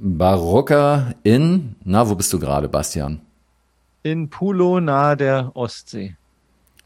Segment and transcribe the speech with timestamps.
[0.00, 3.20] Barocker in, na, wo bist du gerade, Bastian?
[4.02, 6.16] In Pulo nahe der Ostsee.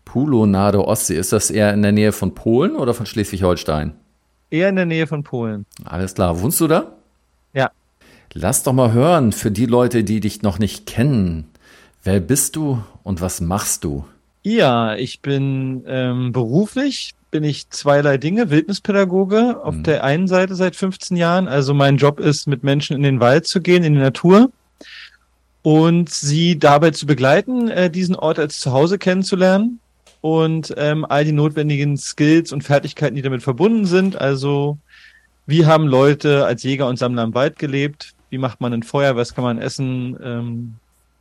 [0.05, 1.17] Pulo nahe der Ostsee.
[1.17, 3.93] Ist das eher in der Nähe von Polen oder von Schleswig-Holstein?
[4.51, 5.67] Eher in der Nähe von Polen.
[5.85, 6.41] Alles klar.
[6.41, 6.93] Wohnst du da?
[7.53, 7.71] Ja.
[8.33, 11.49] Lass doch mal hören, für die Leute, die dich noch nicht kennen.
[12.03, 14.05] Wer bist du und was machst du?
[14.43, 18.51] Ja, ich bin ähm, beruflich bin ich zweierlei Dinge.
[18.51, 19.83] Wildnispädagoge auf mhm.
[19.83, 21.49] der einen Seite seit 15 Jahren.
[21.49, 24.53] Also mein Job ist, mit Menschen in den Wald zu gehen, in die Natur
[25.63, 29.81] und sie dabei zu begleiten, äh, diesen Ort als Zuhause kennenzulernen
[30.21, 34.21] und ähm, all die notwendigen Skills und Fertigkeiten, die damit verbunden sind.
[34.21, 34.79] Also
[35.47, 38.13] wie haben Leute als Jäger und Sammler im Wald gelebt?
[38.29, 39.17] Wie macht man ein Feuer?
[39.17, 40.19] Was kann man essen?
[40.23, 40.75] Ähm,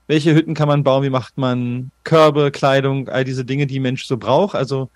[0.07, 1.03] welche Hütten kann man bauen?
[1.03, 4.55] Wie macht man Körbe, Kleidung, all diese Dinge, die Mensch so braucht?
[4.55, 4.89] Also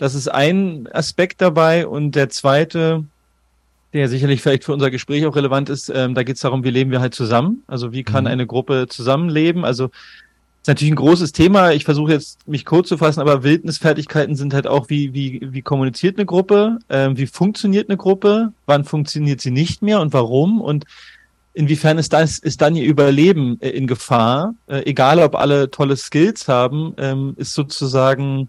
[0.00, 1.86] das ist ein Aspekt dabei.
[1.86, 3.04] Und der zweite,
[3.92, 6.70] der sicherlich vielleicht für unser Gespräch auch relevant ist, ähm, da geht es darum, wie
[6.70, 7.62] leben wir halt zusammen?
[7.66, 8.30] Also wie kann mhm.
[8.30, 9.62] eine Gruppe zusammenleben?
[9.62, 9.90] Also
[10.62, 11.72] ist natürlich ein großes Thema.
[11.72, 15.60] Ich versuche jetzt mich kurz zu fassen, aber Wildnisfertigkeiten sind halt auch, wie, wie, wie
[15.60, 20.62] kommuniziert eine Gruppe, ähm, wie funktioniert eine Gruppe, wann funktioniert sie nicht mehr und warum
[20.62, 20.86] und
[21.52, 25.96] inwiefern ist das, ist dann ihr Überleben äh, in Gefahr, äh, egal ob alle tolle
[25.96, 28.48] Skills haben, ähm, ist sozusagen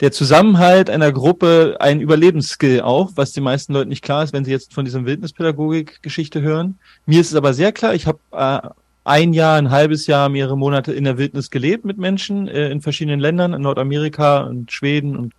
[0.00, 4.44] der Zusammenhalt einer Gruppe ein Überlebensskill auch, was den meisten Leuten nicht klar ist, wenn
[4.44, 6.78] sie jetzt von diesem Wildnispädagogik-Geschichte hören.
[7.04, 8.68] Mir ist es aber sehr klar, ich habe äh,
[9.04, 12.80] ein Jahr, ein halbes Jahr, mehrere Monate in der Wildnis gelebt mit Menschen äh, in
[12.80, 15.34] verschiedenen Ländern, in Nordamerika und Schweden und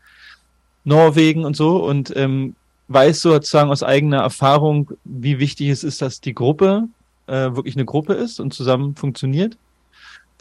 [0.83, 2.55] Norwegen und so und ähm,
[2.87, 6.87] weiß sozusagen aus eigener Erfahrung, wie wichtig es ist, dass die Gruppe
[7.27, 9.57] äh, wirklich eine Gruppe ist und zusammen funktioniert.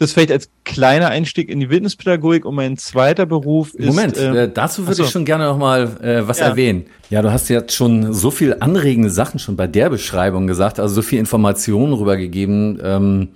[0.00, 3.84] Das vielleicht als kleiner Einstieg in die Wildnispädagogik und mein zweiter Beruf ist.
[3.84, 6.46] Moment, äh, äh dazu würde ich schon gerne noch mal äh, was ja.
[6.46, 6.86] erwähnen.
[7.10, 10.94] Ja, du hast jetzt schon so viel anregende Sachen schon bei der Beschreibung gesagt, also
[10.94, 13.28] so viel Informationen rübergegeben, ähm,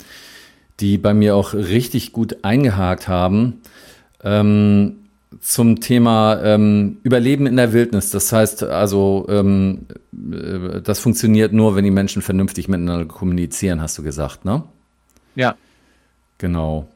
[0.80, 3.60] die bei mir auch richtig gut eingehakt haben.
[4.22, 5.00] Ähm,
[5.42, 8.08] zum Thema ähm, Überleben in der Wildnis.
[8.08, 9.81] Das heißt also, ähm,
[10.14, 14.62] äh, das funktioniert nur, wenn die Menschen vernünftig miteinander kommunizieren, hast du gesagt, ne?
[15.34, 15.56] Ja.
[16.39, 16.89] Genau.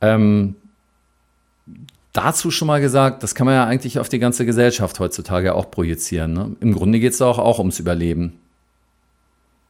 [0.00, 0.56] Ähm,
[2.12, 5.70] dazu schon mal gesagt, das kann man ja eigentlich auf die ganze Gesellschaft heutzutage auch
[5.70, 6.32] projizieren.
[6.32, 6.56] Ne?
[6.60, 8.34] Im Grunde geht es auch, auch ums Überleben.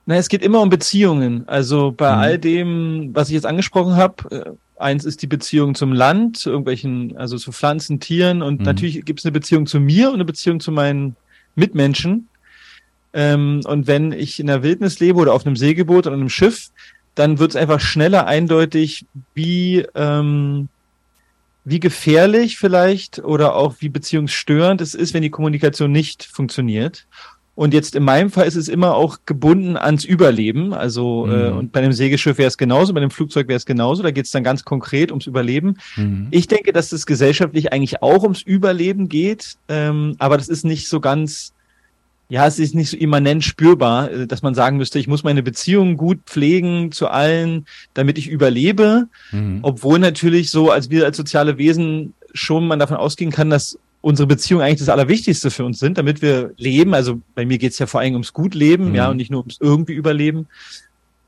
[0.07, 1.49] Na, es geht immer um Beziehungen.
[1.49, 2.19] Also bei mhm.
[2.19, 6.51] all dem, was ich jetzt angesprochen habe, äh, eins ist die Beziehung zum Land, zu
[6.51, 8.67] irgendwelchen, also zu Pflanzen, Tieren und mhm.
[8.67, 11.17] natürlich gibt es eine Beziehung zu mir und eine Beziehung zu meinen
[11.55, 12.29] Mitmenschen.
[13.15, 16.71] Ähm, und wenn ich in der Wildnis lebe oder auf einem Segelboot oder einem Schiff,
[17.15, 20.69] dann wird es einfach schneller eindeutig, wie, ähm,
[21.65, 27.07] wie gefährlich vielleicht oder auch wie beziehungsstörend es ist, wenn die Kommunikation nicht funktioniert.
[27.57, 30.75] Und jetzt in meinem Fall ist es immer auch gebunden ans Überleben.
[30.75, 31.35] Also, äh, mhm.
[31.35, 34.03] äh, und bei einem Segelschiff wäre es genauso, bei einem Flugzeug wäre es genauso.
[34.03, 35.79] Da geht es dann ganz konkret ums Überleben.
[35.95, 36.27] Mhm.
[36.33, 40.89] Ich denke, dass es gesellschaftlich eigentlich auch ums Überleben geht, ähm, aber das ist nicht
[40.89, 41.53] so ganz
[42.29, 45.43] ja, es ist nicht so immanent spürbar, äh, dass man sagen müsste, ich muss meine
[45.43, 49.09] Beziehungen gut pflegen zu allen, damit ich überlebe.
[49.31, 49.61] Mhm.
[49.63, 54.27] Obwohl natürlich so, als wir als soziale Wesen schon man davon ausgehen kann, dass unsere
[54.27, 56.95] Beziehungen eigentlich das Allerwichtigste für uns sind, damit wir leben.
[56.95, 58.95] Also bei mir geht es ja vor allem ums Gutleben, mhm.
[58.95, 60.47] ja, und nicht nur ums irgendwie Überleben.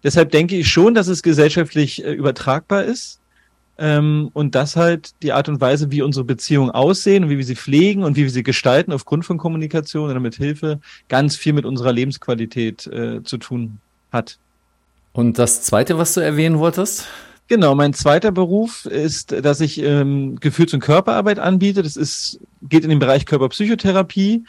[0.04, 3.18] Deshalb denke ich schon, dass es gesellschaftlich äh, übertragbar ist.
[3.78, 7.44] Ähm, und das halt die Art und Weise, wie unsere Beziehungen aussehen und wie wir
[7.44, 11.52] sie pflegen und wie wir sie gestalten aufgrund von Kommunikation oder mit Hilfe ganz viel
[11.52, 13.78] mit unserer Lebensqualität äh, zu tun
[14.12, 14.38] hat.
[15.12, 17.06] Und das Zweite, was du erwähnen wolltest?
[17.48, 21.82] Genau, mein zweiter Beruf ist, dass ich ähm, Gefühls- und Körperarbeit anbiete.
[21.82, 24.44] Das ist, geht in den Bereich Körperpsychotherapie,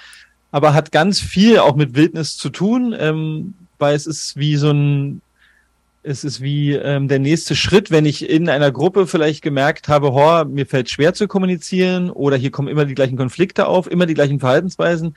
[0.52, 4.72] aber hat ganz viel auch mit Wildnis zu tun, ähm, weil es ist wie so
[4.72, 5.22] ein
[6.08, 10.14] es ist wie ähm, der nächste Schritt, wenn ich in einer Gruppe vielleicht gemerkt habe,
[10.14, 14.06] hor, mir fällt schwer zu kommunizieren oder hier kommen immer die gleichen Konflikte auf, immer
[14.06, 15.16] die gleichen Verhaltensweisen.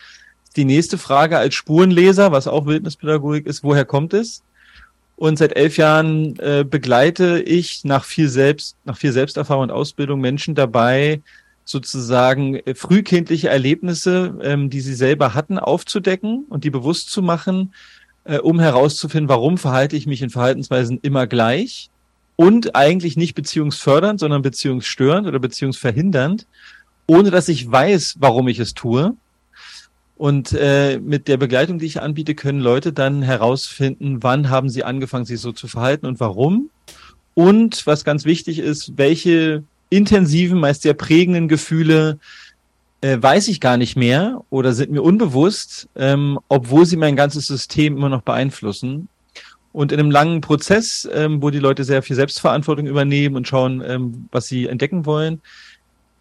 [0.57, 4.43] Die nächste Frage als Spurenleser, was auch Wildnispädagogik ist, woher kommt es?
[5.15, 10.21] Und seit elf Jahren äh, begleite ich nach viel Selbst, nach viel Selbsterfahrung und Ausbildung
[10.21, 11.21] Menschen dabei,
[11.65, 17.73] sozusagen äh, frühkindliche Erlebnisse, ähm, die sie selber hatten, aufzudecken und die bewusst zu machen
[18.25, 21.91] äh, um herauszufinden, warum verhalte ich mich in Verhaltensweisen immer gleich
[22.37, 26.47] und eigentlich nicht beziehungsfördernd, sondern beziehungsstörend oder beziehungsverhindernd,
[27.07, 29.15] ohne dass ich weiß, warum ich es tue.
[30.17, 34.85] Und äh, mit der Begleitung, die ich anbiete, können Leute dann herausfinden, wann haben sie
[34.85, 36.71] angefangen, sich so zu verhalten und warum.
[37.35, 42.19] Und was ganz wichtig ist, welche intensiven, meist sehr prägenden Gefühle
[43.01, 47.47] äh, weiß ich gar nicht mehr oder sind mir unbewusst, ähm, obwohl sie mein ganzes
[47.47, 49.09] System immer noch beeinflussen.
[49.73, 53.83] Und in einem langen Prozess, ähm, wo die Leute sehr viel Selbstverantwortung übernehmen und schauen,
[53.87, 55.41] ähm, was sie entdecken wollen,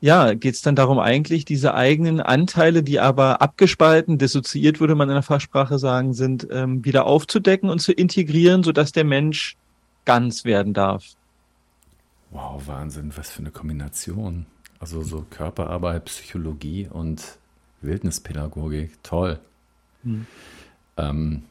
[0.02, 5.10] ja, geht es dann darum, eigentlich diese eigenen Anteile, die aber abgespalten, dissoziiert, würde man
[5.10, 9.58] in der Fachsprache sagen, sind, ähm, wieder aufzudecken und zu integrieren, sodass der Mensch
[10.06, 11.04] ganz werden darf.
[12.32, 14.46] Wow, Wahnsinn, was für eine Kombination.
[14.80, 17.38] Also so Körperarbeit, Psychologie und
[17.82, 19.40] Wildnispädagogik, toll.
[20.04, 20.26] Hm.
[20.98, 21.44] Ähm,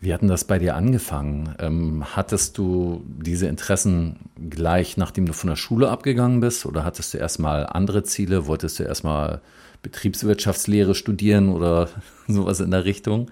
[0.00, 1.54] wie hat denn das bei dir angefangen?
[1.58, 4.16] Ähm, hattest du diese Interessen
[4.48, 6.64] gleich, nachdem du von der Schule abgegangen bist?
[6.64, 8.46] Oder hattest du erstmal andere Ziele?
[8.46, 9.42] Wolltest du erstmal
[9.82, 11.88] Betriebswirtschaftslehre studieren oder
[12.26, 13.30] sowas in der Richtung?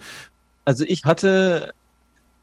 [0.67, 1.73] Also ich hatte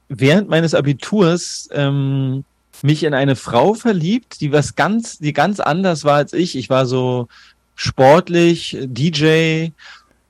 [0.10, 2.44] während meines Abiturs ähm,
[2.86, 6.56] mich in eine Frau verliebt, die was ganz, die ganz anders war als ich.
[6.56, 7.28] Ich war so
[7.76, 9.70] sportlich, DJ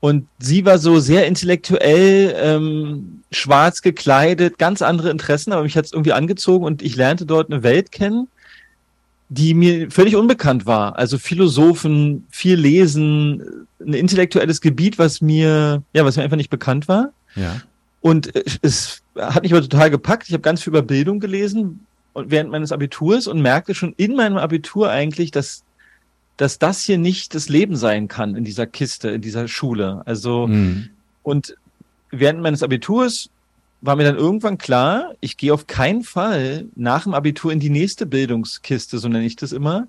[0.00, 5.84] und sie war so sehr intellektuell, ähm, schwarz gekleidet, ganz andere Interessen, aber mich hat
[5.84, 8.28] es irgendwie angezogen und ich lernte dort eine Welt kennen,
[9.28, 10.96] die mir völlig unbekannt war.
[10.96, 16.88] Also Philosophen, viel Lesen, ein intellektuelles Gebiet, was mir, ja, was mir einfach nicht bekannt
[16.88, 17.10] war.
[17.34, 17.60] Ja.
[18.00, 18.32] Und
[18.62, 20.28] es hat mich aber total gepackt.
[20.28, 24.16] Ich habe ganz viel über Bildung gelesen und während meines Abiturs und merkte schon in
[24.16, 25.64] meinem Abitur eigentlich, dass
[26.38, 30.02] dass das hier nicht das Leben sein kann in dieser Kiste, in dieser Schule.
[30.04, 30.90] Also, mhm.
[31.22, 31.56] und
[32.10, 33.30] während meines Abiturs
[33.80, 37.70] war mir dann irgendwann klar, ich gehe auf keinen Fall nach dem Abitur in die
[37.70, 39.86] nächste Bildungskiste, so nenne ich das immer,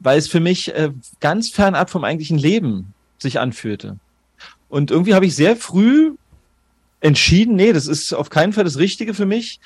[0.00, 0.90] weil es für mich äh,
[1.20, 3.98] ganz fernab vom eigentlichen Leben sich anfühlte.
[4.68, 6.14] Und irgendwie habe ich sehr früh
[7.00, 9.60] entschieden, nee, das ist auf keinen Fall das Richtige für mich.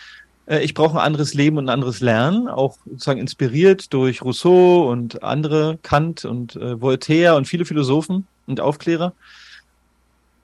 [0.46, 4.90] Äh, ich brauche ein anderes Leben und ein anderes Lernen, auch sozusagen inspiriert durch Rousseau
[4.90, 9.12] und andere, Kant und äh, Voltaire und viele Philosophen und Aufklärer.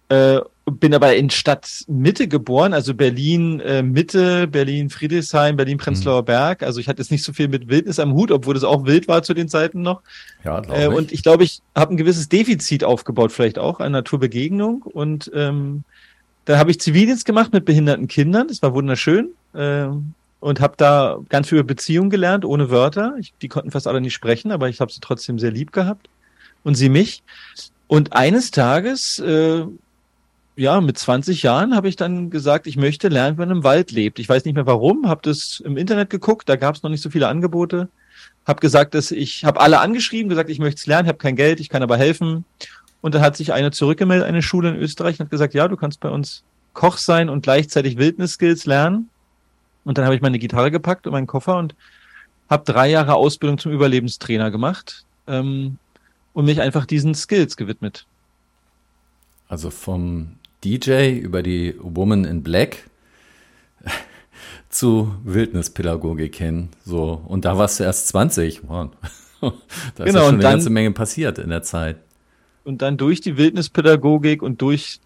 [0.08, 0.40] Äh,
[0.70, 6.26] bin aber in Stadtmitte geboren, also Berlin äh, Mitte, Berlin Friedrichshain, Berlin Prenzlauer mhm.
[6.26, 6.62] Berg.
[6.62, 9.08] Also ich hatte jetzt nicht so viel mit Wildnis am Hut, obwohl es auch wild
[9.08, 10.02] war zu den Zeiten noch.
[10.44, 10.94] Ja, glaube äh, ich.
[10.94, 14.82] Und ich glaube, ich habe ein gewisses Defizit aufgebaut, vielleicht auch an Naturbegegnung.
[14.82, 15.84] Und ähm,
[16.48, 18.48] da habe ich Zivildienst gemacht mit behinderten Kindern.
[18.48, 19.88] Das war wunderschön äh,
[20.40, 23.16] und habe da ganz viel über Beziehungen gelernt, ohne Wörter.
[23.18, 26.08] Ich, die konnten fast alle nicht sprechen, aber ich habe sie trotzdem sehr lieb gehabt
[26.64, 27.22] und sie mich.
[27.86, 29.66] Und eines Tages, äh,
[30.56, 33.90] ja, mit 20 Jahren habe ich dann gesagt, ich möchte lernen, wie man im Wald
[33.90, 34.18] lebt.
[34.18, 37.02] Ich weiß nicht mehr warum, habe das im Internet geguckt, da gab es noch nicht
[37.02, 37.90] so viele Angebote.
[38.46, 41.60] Habe gesagt, dass ich habe alle angeschrieben, gesagt, ich möchte es lernen, habe kein Geld,
[41.60, 42.46] ich kann aber helfen.
[43.00, 45.76] Und dann hat sich eine zurückgemeldet, eine Schule in Österreich, und hat gesagt, ja, du
[45.76, 46.42] kannst bei uns
[46.74, 49.08] Koch sein und gleichzeitig Wildnisskills lernen.
[49.84, 51.74] Und dann habe ich meine Gitarre gepackt und meinen Koffer und
[52.50, 55.78] habe drei Jahre Ausbildung zum Überlebenstrainer gemacht ähm,
[56.32, 58.06] und mich einfach diesen Skills gewidmet.
[59.48, 62.84] Also vom DJ über die Woman in Black
[64.68, 66.68] zu Wildnispädagogik hin.
[66.84, 68.68] So, und da warst du erst 20.
[68.68, 68.90] Wow.
[69.40, 69.54] da ist
[69.96, 71.96] genau, ja schon eine dann, ganze Menge passiert in der Zeit.
[72.68, 75.00] Und dann durch die Wildnispädagogik und durch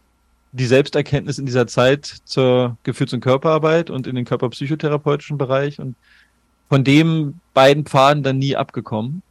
[0.50, 5.94] die Selbsterkenntnis in dieser Zeit zur Gefühls- und Körperarbeit und in den körperpsychotherapeutischen Bereich und
[6.68, 9.22] von dem beiden Pfaden dann nie abgekommen.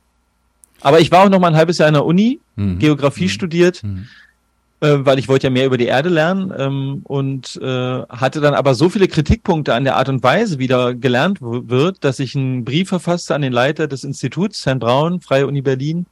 [0.80, 2.80] Aber ich war auch noch mal ein halbes Jahr in der Uni, mhm.
[2.80, 3.30] Geografie mhm.
[3.30, 4.08] studiert, mhm.
[4.80, 8.54] Äh, weil ich wollte ja mehr über die Erde lernen ähm, und äh, hatte dann
[8.54, 12.34] aber so viele Kritikpunkte an der Art und Weise, wie da gelernt wird, dass ich
[12.34, 16.06] einen Brief verfasste an den Leiter des Instituts, Herrn Braun, Freie Uni Berlin,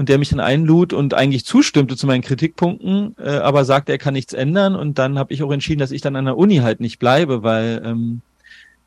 [0.00, 3.98] und der mich dann einlud und eigentlich zustimmte zu meinen Kritikpunkten, äh, aber sagte, er
[3.98, 4.74] kann nichts ändern.
[4.74, 7.42] Und dann habe ich auch entschieden, dass ich dann an der Uni halt nicht bleibe,
[7.42, 8.22] weil ähm,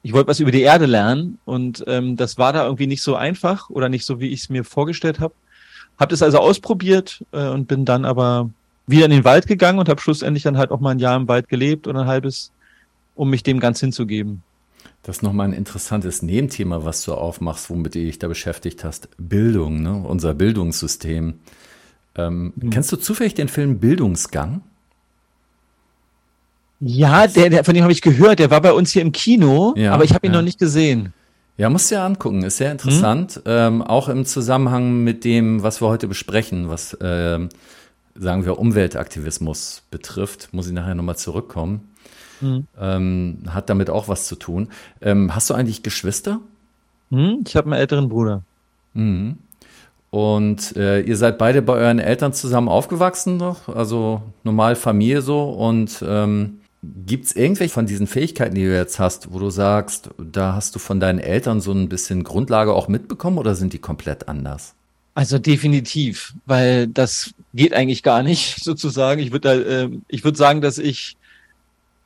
[0.02, 3.16] ich wollte was über die Erde lernen und ähm, das war da irgendwie nicht so
[3.16, 5.36] einfach oder nicht so, wie ich es mir vorgestellt habe.
[6.00, 8.50] Habe das also ausprobiert äh, und bin dann aber
[8.88, 11.28] wieder in den Wald gegangen und habe schlussendlich dann halt auch mal ein Jahr im
[11.28, 12.52] Wald gelebt und ein halbes,
[13.14, 14.42] um mich dem ganz hinzugeben.
[15.04, 19.10] Das ist nochmal ein interessantes Nebenthema, was du aufmachst, womit du dich da beschäftigt hast.
[19.18, 19.96] Bildung, ne?
[19.96, 21.36] unser Bildungssystem.
[22.16, 22.70] Ähm, mhm.
[22.70, 24.62] Kennst du zufällig den Film Bildungsgang?
[26.80, 28.40] Ja, der, der, von dem habe ich gehört.
[28.40, 30.40] Der war bei uns hier im Kino, ja, aber ich habe ihn ja.
[30.40, 31.14] noch nicht gesehen.
[31.58, 32.44] Ja, musst du ja angucken.
[32.44, 33.38] Ist sehr interessant.
[33.38, 33.42] Mhm.
[33.46, 37.40] Ähm, auch im Zusammenhang mit dem, was wir heute besprechen, was äh,
[38.16, 41.93] sagen wir, Umweltaktivismus betrifft, muss ich nachher nochmal zurückkommen.
[42.44, 42.68] Mhm.
[42.80, 44.70] Ähm, hat damit auch was zu tun.
[45.02, 46.40] Ähm, hast du eigentlich Geschwister?
[47.10, 48.44] Mhm, ich habe einen älteren Bruder.
[48.94, 49.38] Mhm.
[50.12, 55.50] Und äh, ihr seid beide bei euren Eltern zusammen aufgewachsen noch, also normal Familie so.
[55.50, 56.60] Und ähm,
[57.08, 60.76] gibt es irgendwelche von diesen Fähigkeiten, die du jetzt hast, wo du sagst, da hast
[60.76, 64.76] du von deinen Eltern so ein bisschen Grundlage auch mitbekommen oder sind die komplett anders?
[65.16, 69.20] Also definitiv, weil das geht eigentlich gar nicht sozusagen.
[69.20, 71.18] Ich würde äh, ich würde sagen, dass ich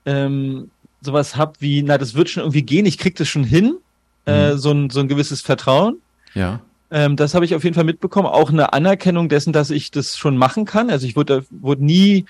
[0.08, 0.72] ähm,
[1.02, 3.78] sowas hab wie, na, das wird schon irgendwie gehen, ich krieg das schon hin,
[4.26, 4.56] äh, mhm.
[4.56, 5.98] äh, so, ein, so ein gewisses Vertrauen.
[6.34, 6.62] Ja.
[6.90, 8.28] Ähm, das habe ich auf jeden Fall mitbekommen.
[8.28, 10.90] Auch eine Anerkennung dessen, dass ich das schon machen kann.
[10.90, 12.26] Also ich wurde, wurde nie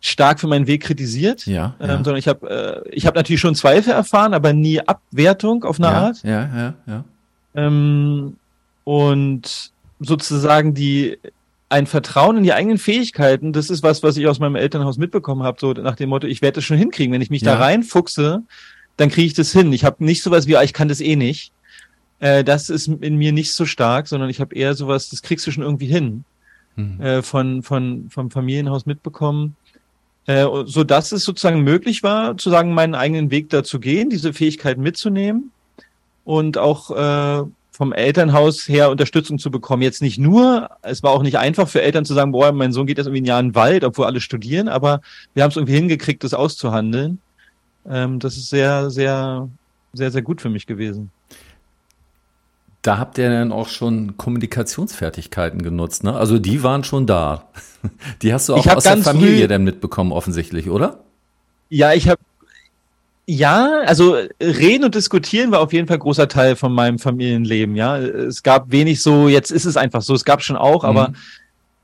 [0.00, 1.94] stark für meinen Weg kritisiert, ja, ähm, ja.
[1.96, 5.88] sondern ich habe äh, ich habe natürlich schon Zweifel erfahren, aber nie Abwertung auf eine
[5.88, 6.22] ja, Art.
[6.22, 7.04] Ja, ja, ja.
[7.54, 8.36] Ähm,
[8.84, 11.18] und sozusagen die
[11.70, 15.44] ein Vertrauen in die eigenen Fähigkeiten, das ist was, was ich aus meinem Elternhaus mitbekommen
[15.44, 17.12] habe, so nach dem Motto, ich werde das schon hinkriegen.
[17.12, 17.52] Wenn ich mich ja.
[17.54, 18.42] da reinfuchse,
[18.96, 19.72] dann kriege ich das hin.
[19.72, 21.52] Ich habe nicht sowas wie, ah, ich kann das eh nicht.
[22.18, 25.46] Äh, das ist in mir nicht so stark, sondern ich habe eher sowas, das kriegst
[25.46, 26.24] du schon irgendwie hin.
[26.74, 27.00] Mhm.
[27.00, 29.54] Äh, von, von, vom Familienhaus mitbekommen.
[30.26, 34.10] Äh, so dass es sozusagen möglich war, zu sagen, meinen eigenen Weg da zu gehen,
[34.10, 35.52] diese Fähigkeiten mitzunehmen
[36.24, 37.44] und auch äh,
[37.80, 39.80] vom Elternhaus her Unterstützung zu bekommen.
[39.80, 42.86] Jetzt nicht nur, es war auch nicht einfach für Eltern zu sagen, boah, mein Sohn
[42.86, 45.00] geht jetzt irgendwie ein Jahr in den Wald, obwohl alle studieren, aber
[45.32, 47.20] wir haben es irgendwie hingekriegt, das auszuhandeln.
[47.88, 49.48] Ähm, das ist sehr, sehr,
[49.94, 51.10] sehr, sehr gut für mich gewesen.
[52.82, 56.14] Da habt ihr dann auch schon Kommunikationsfertigkeiten genutzt, ne?
[56.14, 57.48] Also die waren schon da.
[58.20, 60.98] Die hast du auch aus der Familie dann mitbekommen, offensichtlich, oder?
[61.70, 62.20] Ja, ich habe
[63.30, 67.96] ja, also reden und diskutieren war auf jeden Fall großer Teil von meinem Familienleben, ja.
[67.96, 70.88] Es gab wenig so, jetzt ist es einfach so, es gab schon auch, mhm.
[70.88, 71.12] aber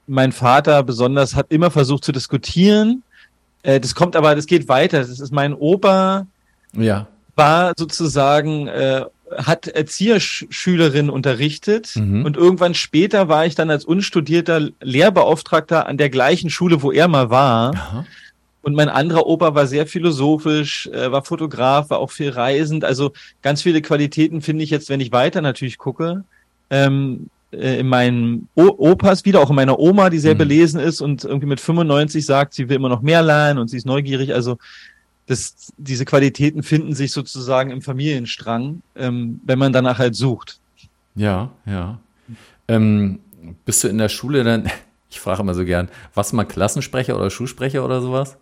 [0.08, 3.04] mein Vater besonders hat immer versucht zu diskutieren.
[3.62, 4.98] Äh, das kommt aber, das geht weiter.
[4.98, 6.26] Das ist mein Opa.
[6.72, 7.06] Ja.
[7.36, 9.04] War sozusagen, äh,
[9.36, 12.24] hat Erzieherschülerin unterrichtet mhm.
[12.24, 17.06] und irgendwann später war ich dann als unstudierter Lehrbeauftragter an der gleichen Schule, wo er
[17.06, 17.74] mal war.
[17.74, 18.04] Aha.
[18.66, 22.84] Und mein anderer Opa war sehr philosophisch, äh, war Fotograf, war auch viel reisend.
[22.84, 26.24] Also ganz viele Qualitäten finde ich jetzt, wenn ich weiter natürlich gucke,
[26.70, 30.38] ähm, äh, in meinen o Opas wieder, auch in meiner Oma, die sehr mhm.
[30.38, 33.76] belesen ist und irgendwie mit 95 sagt, sie will immer noch mehr lernen und sie
[33.76, 34.34] ist neugierig.
[34.34, 34.58] Also
[35.26, 40.58] das, diese Qualitäten finden sich sozusagen im Familienstrang, ähm, wenn man danach halt sucht.
[41.14, 42.00] Ja, ja.
[42.66, 43.20] Ähm,
[43.64, 44.68] bist du in der Schule dann,
[45.08, 48.38] ich frage immer so gern, was mal Klassensprecher oder Schulsprecher oder sowas?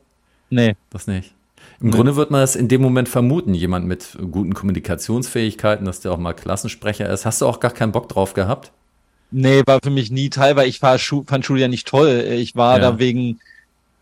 [0.51, 0.77] Nee.
[0.91, 1.35] Das nicht.
[1.81, 1.97] Im nee.
[1.97, 6.19] Grunde wird man das in dem Moment vermuten, jemand mit guten Kommunikationsfähigkeiten, dass der auch
[6.19, 7.27] mal Klassensprecher ist.
[7.27, 8.71] Hast du auch gar keinen Bock drauf gehabt?
[9.31, 12.25] Nee, war für mich nie Teil, weil ich war, fand Schule ja nicht toll.
[12.31, 12.91] Ich war ja.
[12.91, 13.41] da wegen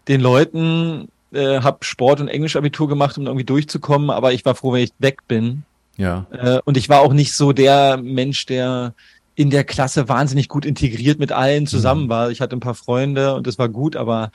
[0.08, 4.72] den Leuten, äh, habe Sport- und Englischabitur gemacht, um irgendwie durchzukommen, aber ich war froh,
[4.72, 5.62] wenn ich weg bin.
[5.96, 6.26] Ja.
[6.30, 8.94] Äh, und ich war auch nicht so der Mensch, der
[9.34, 12.08] in der Klasse wahnsinnig gut integriert mit allen zusammen mhm.
[12.10, 12.30] war.
[12.30, 14.30] Ich hatte ein paar Freunde und das war gut, aber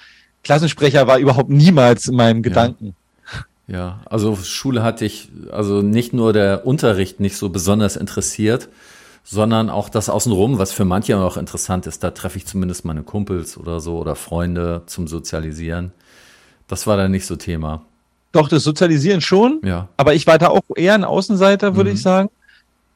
[0.47, 2.95] Klassensprecher war überhaupt niemals in meinem Gedanken.
[3.67, 3.75] Ja.
[3.75, 8.69] ja, also Schule hatte ich, also nicht nur der Unterricht nicht so besonders interessiert,
[9.25, 12.01] sondern auch das Außenrum, was für manche auch interessant ist.
[12.01, 15.91] Da treffe ich zumindest meine Kumpels oder so oder Freunde zum Sozialisieren.
[16.69, 17.81] Das war dann nicht so Thema.
[18.31, 19.59] Doch, das Sozialisieren schon.
[19.65, 19.89] Ja.
[19.97, 21.95] Aber ich war da auch eher ein Außenseiter, würde mhm.
[21.97, 22.29] ich sagen.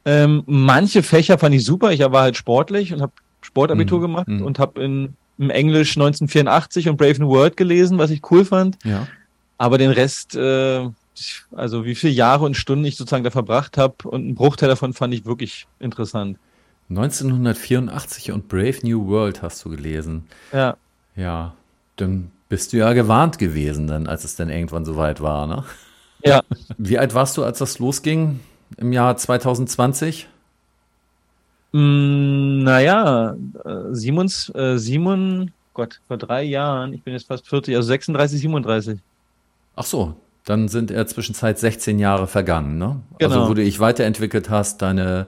[0.05, 1.91] Ähm, manche Fächer fand ich super.
[1.91, 4.03] Ich war halt sportlich und habe Sportabitur mhm.
[4.03, 4.41] gemacht mhm.
[4.43, 8.77] und habe in im Englisch 1984 und Brave New World gelesen, was ich cool fand.
[8.83, 9.07] Ja.
[9.57, 10.87] Aber den Rest, äh,
[11.51, 14.93] also wie viele Jahre und Stunden ich sozusagen da verbracht habe und einen Bruchteil davon
[14.93, 16.37] fand ich wirklich interessant.
[16.89, 20.25] 1984 und Brave New World hast du gelesen.
[20.53, 20.77] Ja.
[21.15, 21.55] Ja,
[21.95, 25.63] dann bist du ja gewarnt gewesen, dann, als es dann irgendwann soweit war, ne?
[26.23, 26.41] Ja.
[26.77, 28.41] Wie alt warst du, als das losging
[28.77, 30.27] im Jahr 2020?
[31.71, 37.75] Mm, naja, äh, Simons, äh, Simon, Gott, vor drei Jahren, ich bin jetzt fast 40,
[37.75, 38.99] also 36, 37.
[39.75, 42.85] Ach so, dann sind er zwischenzeit 16 Jahre vergangen, ne?
[42.85, 43.35] Also, genau.
[43.35, 45.27] Also wo du dich weiterentwickelt hast, deine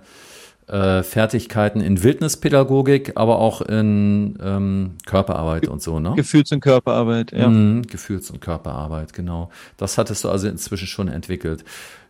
[0.67, 6.13] äh, Fertigkeiten in Wildnispädagogik, aber auch in ähm, Körperarbeit und so, ne?
[6.15, 7.47] Gefühls- und Körperarbeit, ja.
[7.47, 9.50] Mhm, Gefühls- und Körperarbeit, genau.
[9.77, 11.63] Das hattest du also inzwischen schon entwickelt.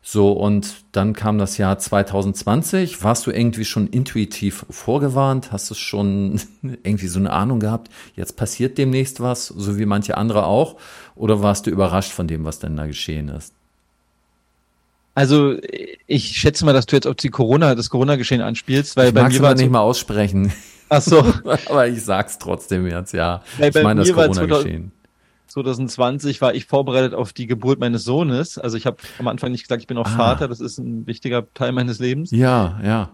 [0.05, 3.03] So, und dann kam das Jahr 2020.
[3.03, 5.53] Warst du irgendwie schon intuitiv vorgewarnt?
[5.53, 10.17] Hast du schon irgendwie so eine Ahnung gehabt, jetzt passiert demnächst was, so wie manche
[10.17, 10.75] andere auch?
[11.15, 13.53] Oder warst du überrascht von dem, was denn da geschehen ist?
[15.15, 15.55] Also
[16.05, 19.29] ich schätze mal, dass du jetzt auf die Corona, das Corona-Geschehen anspielst, weil ich bei
[19.29, 20.51] mir war nicht mal aussprechen.
[20.89, 21.19] Ach so.
[21.69, 23.41] Aber ich sag's trotzdem jetzt, ja.
[23.57, 24.91] ja ich meine das Corona-Geschehen.
[25.53, 28.57] 2020 war ich vorbereitet auf die Geburt meines Sohnes.
[28.57, 30.17] Also ich habe am Anfang nicht gesagt, ich bin auch ah.
[30.17, 32.31] Vater, das ist ein wichtiger Teil meines Lebens.
[32.31, 33.09] Ja, ja.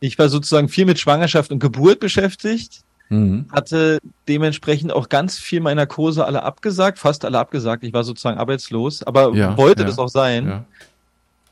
[0.00, 2.80] Ich war sozusagen viel mit Schwangerschaft und Geburt beschäftigt.
[3.08, 3.46] Mhm.
[3.52, 7.84] Hatte dementsprechend auch ganz viel meiner Kurse alle abgesagt, fast alle abgesagt.
[7.84, 10.48] Ich war sozusagen arbeitslos, aber ja, wollte ja, das auch sein.
[10.48, 10.64] Ja.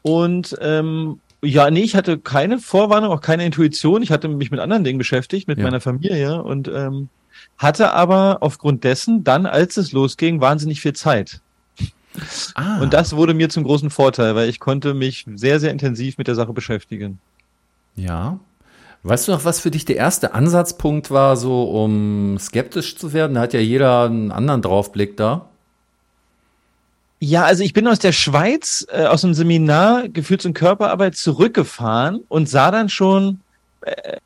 [0.03, 4.03] Und ähm, ja, nee, ich hatte keine Vorwarnung, auch keine Intuition.
[4.03, 7.09] Ich hatte mich mit anderen Dingen beschäftigt, mit meiner Familie und ähm,
[7.59, 11.41] hatte aber aufgrund dessen dann, als es losging, wahnsinnig viel Zeit.
[12.55, 12.81] Ah.
[12.81, 16.29] Und das wurde mir zum großen Vorteil, weil ich konnte mich sehr, sehr intensiv mit
[16.29, 17.19] der Sache beschäftigen.
[17.97, 18.39] Ja,
[19.07, 23.35] Weißt du noch, was für dich der erste Ansatzpunkt war, so um skeptisch zu werden?
[23.35, 25.51] Da hat ja jeder einen anderen Draufblick da.
[27.21, 32.25] Ja, also ich bin aus der Schweiz, äh, aus einem Seminar Gefühls- und Körperarbeit zurückgefahren
[32.29, 33.41] und sah dann schon,
[33.83, 34.17] äh,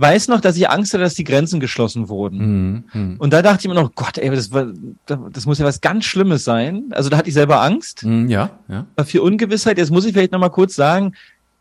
[0.00, 2.38] weiß noch, dass ich Angst hatte, dass die Grenzen geschlossen wurden.
[2.38, 3.16] Mhm, mh.
[3.18, 4.68] Und da dachte ich mir noch, Gott, ey, das, war,
[5.06, 6.84] das muss ja was ganz Schlimmes sein.
[6.90, 8.04] Also da hatte ich selber Angst.
[8.04, 8.86] Mhm, ja, ja.
[9.04, 9.76] Viel Ungewissheit.
[9.76, 11.14] Jetzt muss ich vielleicht noch mal kurz sagen,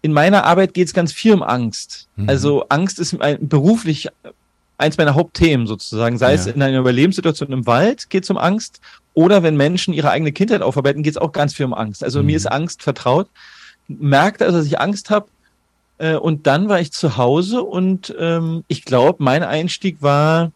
[0.04, 2.08] in meiner Arbeit geht es ganz viel um Angst.
[2.16, 2.30] Mhm.
[2.30, 4.08] Also Angst ist ein, beruflich
[4.78, 6.20] eins meiner Hauptthemen sozusagen.
[6.20, 6.36] Sei ja.
[6.36, 8.80] es in einer Überlebenssituation im Wald geht es um Angst
[9.16, 12.04] oder wenn Menschen ihre eigene Kindheit aufarbeiten, geht es auch ganz viel um Angst.
[12.04, 12.28] Also mhm.
[12.28, 13.28] mir ist Angst vertraut.
[13.88, 15.28] Merkte also, dass ich Angst habe.
[15.98, 20.52] Äh, und dann war ich zu Hause und ähm, ich glaube, mein Einstieg war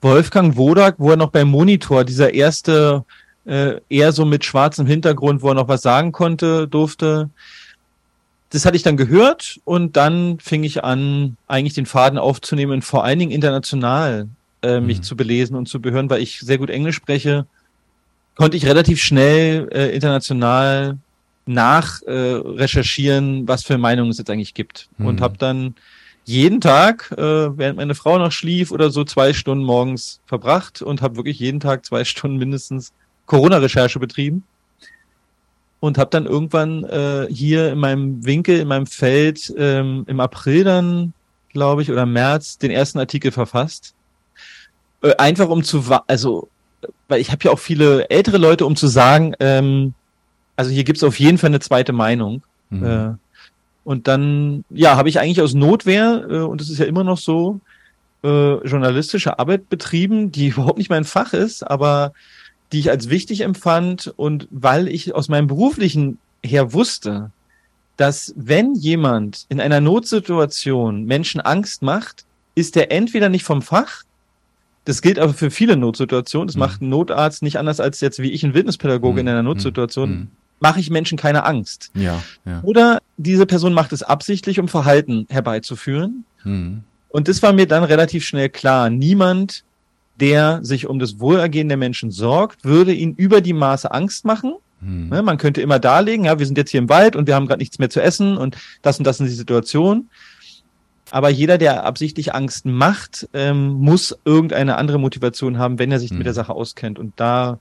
[0.00, 3.04] Wolfgang Wodak, wo er noch beim Monitor, dieser erste,
[3.44, 7.30] äh, eher so mit schwarzem Hintergrund, wo er noch was sagen konnte, durfte
[8.50, 12.82] das hatte ich dann gehört und dann fing ich an, eigentlich den Faden aufzunehmen und
[12.82, 14.28] vor allen Dingen international
[14.62, 15.02] äh, mich mhm.
[15.04, 17.46] zu belesen und zu behören, weil ich sehr gut Englisch spreche,
[18.34, 20.98] konnte ich relativ schnell äh, international
[21.46, 24.88] nach äh, recherchieren, was für Meinungen es jetzt eigentlich gibt.
[24.98, 25.06] Mhm.
[25.06, 25.74] Und habe dann
[26.24, 31.02] jeden Tag, äh, während meine Frau noch schlief oder so, zwei Stunden morgens verbracht und
[31.02, 32.92] habe wirklich jeden Tag zwei Stunden mindestens
[33.26, 34.44] Corona-Recherche betrieben
[35.80, 40.64] und habe dann irgendwann äh, hier in meinem Winkel, in meinem Feld ähm, im April
[40.64, 41.12] dann,
[41.48, 43.94] glaube ich, oder März den ersten Artikel verfasst.
[45.02, 46.48] Äh, einfach um zu, also,
[47.08, 49.94] weil ich habe ja auch viele ältere Leute, um zu sagen, ähm,
[50.60, 52.42] also hier gibt's auf jeden Fall eine zweite Meinung.
[52.68, 52.84] Mhm.
[52.84, 53.14] Äh,
[53.82, 57.16] und dann, ja, habe ich eigentlich aus Notwehr, äh, und das ist ja immer noch
[57.16, 57.60] so,
[58.22, 62.12] äh, journalistische Arbeit betrieben, die überhaupt nicht mein Fach ist, aber
[62.72, 67.30] die ich als wichtig empfand und weil ich aus meinem beruflichen her wusste,
[67.96, 74.02] dass wenn jemand in einer Notsituation Menschen Angst macht, ist er entweder nicht vom Fach,
[74.84, 76.60] das gilt aber für viele Notsituationen, das mhm.
[76.60, 79.18] macht ein Notarzt nicht anders als jetzt wie ich ein Witnesspädagoge mhm.
[79.20, 80.28] in einer Notsituation, mhm.
[80.60, 81.90] Mache ich Menschen keine Angst.
[81.94, 82.60] Ja, ja.
[82.62, 86.24] Oder diese Person macht es absichtlich, um Verhalten herbeizuführen.
[86.44, 86.84] Mhm.
[87.08, 88.88] Und das war mir dann relativ schnell klar.
[88.88, 89.64] Niemand
[90.20, 94.54] der sich um das Wohlergehen der Menschen sorgt, würde ihnen über die Maße Angst machen.
[94.80, 95.08] Hm.
[95.08, 97.46] Ne, man könnte immer darlegen, ja, wir sind jetzt hier im Wald und wir haben
[97.46, 100.08] gerade nichts mehr zu essen und das und das ist die Situation.
[101.10, 106.10] Aber jeder, der absichtlich Angst macht, ähm, muss irgendeine andere Motivation haben, wenn er sich
[106.10, 106.18] hm.
[106.18, 106.98] mit der Sache auskennt.
[106.98, 107.58] Und da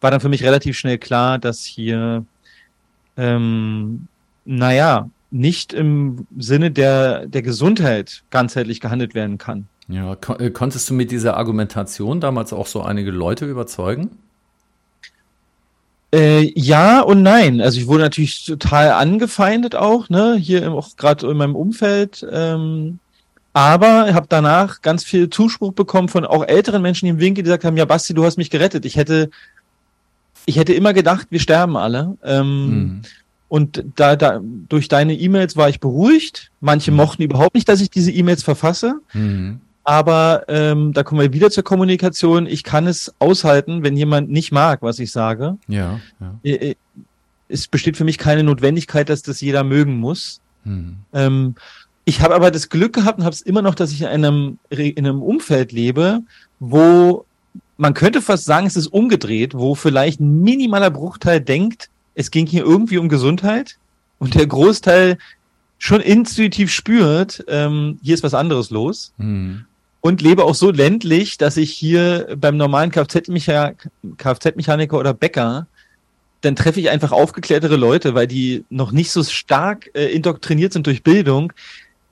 [0.00, 2.24] war dann für mich relativ schnell klar, dass hier,
[3.16, 4.08] ähm,
[4.44, 9.66] naja, nicht im Sinne der, der Gesundheit ganzheitlich gehandelt werden kann.
[9.88, 14.10] Ja, kon äh, konntest du mit dieser Argumentation damals auch so einige Leute überzeugen?
[16.12, 17.60] Äh, ja und nein.
[17.60, 22.26] Also ich wurde natürlich total angefeindet auch, ne, hier auch gerade in meinem Umfeld.
[22.30, 22.98] Ähm,
[23.52, 27.64] aber habe danach ganz viel Zuspruch bekommen von auch älteren Menschen im Winkel, die gesagt
[27.64, 28.84] haben, ja Basti, du hast mich gerettet.
[28.84, 29.30] Ich hätte,
[30.46, 32.16] ich hätte immer gedacht, wir sterben alle.
[32.24, 33.02] Ähm, mhm.
[33.48, 36.50] Und da, da durch deine E-Mails war ich beruhigt.
[36.60, 36.96] Manche mhm.
[36.96, 39.00] mochten überhaupt nicht, dass ich diese E-Mails verfasse.
[39.12, 39.60] Mhm.
[39.84, 42.46] Aber ähm, da kommen wir wieder zur Kommunikation.
[42.46, 45.58] Ich kann es aushalten, wenn jemand nicht mag, was ich sage.
[45.68, 46.00] Ja.
[46.20, 46.34] ja.
[46.42, 46.74] Äh, äh,
[47.48, 50.40] es besteht für mich keine Notwendigkeit, dass das jeder mögen muss.
[50.64, 50.96] Hm.
[51.12, 51.54] Ähm,
[52.04, 54.58] ich habe aber das Glück gehabt und habe es immer noch, dass ich in einem,
[54.70, 56.22] in einem Umfeld lebe,
[56.58, 57.25] wo
[57.76, 62.46] man könnte fast sagen, es ist umgedreht, wo vielleicht ein minimaler Bruchteil denkt, es ging
[62.46, 63.76] hier irgendwie um Gesundheit
[64.18, 65.18] und der Großteil
[65.78, 69.12] schon intuitiv spürt, ähm, hier ist was anderes los.
[69.18, 69.66] Hm
[70.06, 75.66] und lebe auch so ländlich, dass ich hier beim normalen Kfz-Mechaniker Kfz oder Bäcker,
[76.42, 80.86] dann treffe ich einfach aufgeklärtere Leute, weil die noch nicht so stark äh, indoktriniert sind
[80.86, 81.52] durch Bildung,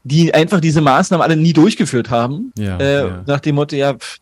[0.03, 2.53] die einfach diese Maßnahmen alle nie durchgeführt haben.
[2.59, 3.24] Ja, äh, ja.
[3.27, 4.18] Nach dem Motto, ja, pff,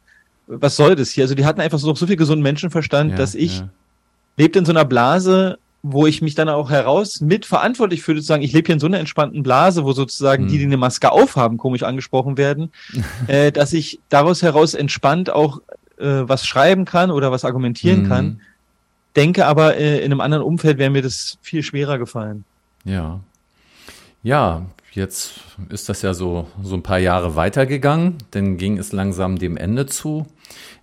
[0.47, 1.25] was soll das hier?
[1.25, 3.63] Also die hatten einfach so, so viel gesunden Menschenverstand, ja, dass ich
[4.37, 8.27] lebte in so einer Blase, wo ich mich dann auch heraus mit verantwortlich fühle, zu
[8.27, 10.49] sagen, ich lebe hier in so einer entspannten Blase, wo sozusagen mhm.
[10.49, 12.71] die, die eine Maske aufhaben, komisch angesprochen werden,
[13.27, 15.61] äh, dass ich daraus heraus entspannt auch
[15.99, 18.09] äh, was schreiben kann oder was argumentieren mhm.
[18.09, 18.41] kann.
[19.17, 22.45] Denke aber, äh, in einem anderen Umfeld wäre mir das viel schwerer gefallen.
[22.85, 23.21] Ja.
[24.23, 29.39] Ja, jetzt ist das ja so, so ein paar Jahre weitergegangen, dann ging es langsam
[29.39, 30.27] dem Ende zu.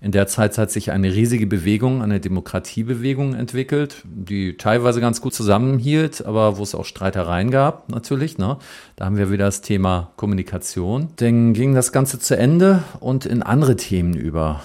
[0.01, 5.33] In der Zeit hat sich eine riesige Bewegung, eine Demokratiebewegung entwickelt, die teilweise ganz gut
[5.33, 8.37] zusammenhielt, aber wo es auch Streitereien gab, natürlich.
[8.37, 8.57] Ne?
[8.95, 11.09] Da haben wir wieder das Thema Kommunikation.
[11.17, 14.61] Dann ging das Ganze zu Ende und in andere Themen über.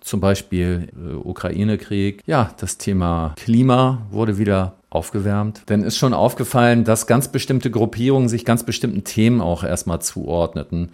[0.00, 2.22] Zum Beispiel äh, Ukraine-Krieg.
[2.24, 5.62] Ja, das Thema Klima wurde wieder aufgewärmt.
[5.68, 10.90] Denn ist schon aufgefallen, dass ganz bestimmte Gruppierungen sich ganz bestimmten Themen auch erstmal zuordneten.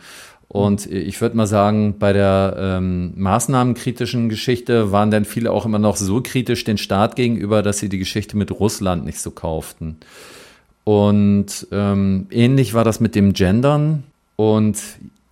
[0.49, 5.79] Und ich würde mal sagen, bei der ähm, maßnahmenkritischen Geschichte waren dann viele auch immer
[5.79, 9.97] noch so kritisch den Staat gegenüber, dass sie die Geschichte mit Russland nicht so kauften.
[10.85, 14.05] Und ähm, ähnlich war das mit dem Gendern
[14.37, 14.79] und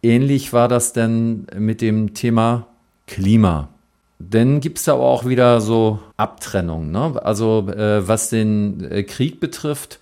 [0.02, 2.66] ähnlich war das dann mit dem Thema
[3.06, 3.68] Klima.
[4.30, 6.90] Dann gibt es aber auch wieder so Abtrennungen.
[6.90, 7.20] Ne?
[7.22, 9.98] Also äh, was den äh, Krieg betrifft,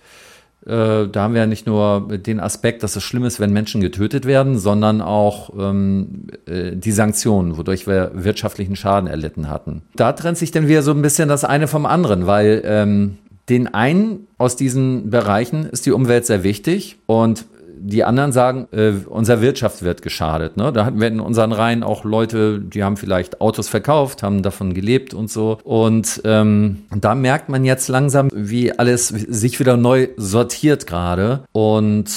[0.65, 3.81] äh, da haben wir ja nicht nur den Aspekt, dass es schlimm ist, wenn Menschen
[3.81, 9.81] getötet werden, sondern auch ähm, äh, die Sanktionen, wodurch wir wirtschaftlichen Schaden erlitten hatten.
[9.95, 13.17] Da trennt sich dann wieder so ein bisschen das eine vom anderen, weil ähm,
[13.49, 17.45] den einen aus diesen Bereichen ist die Umwelt sehr wichtig und
[17.83, 20.55] die anderen sagen, äh, unserer Wirtschaft wird geschadet.
[20.55, 20.71] Ne?
[20.71, 24.73] Da hatten wir in unseren Reihen auch Leute, die haben vielleicht Autos verkauft, haben davon
[24.73, 25.57] gelebt und so.
[25.63, 31.43] Und ähm, da merkt man jetzt langsam, wie alles sich wieder neu sortiert gerade.
[31.51, 32.11] Und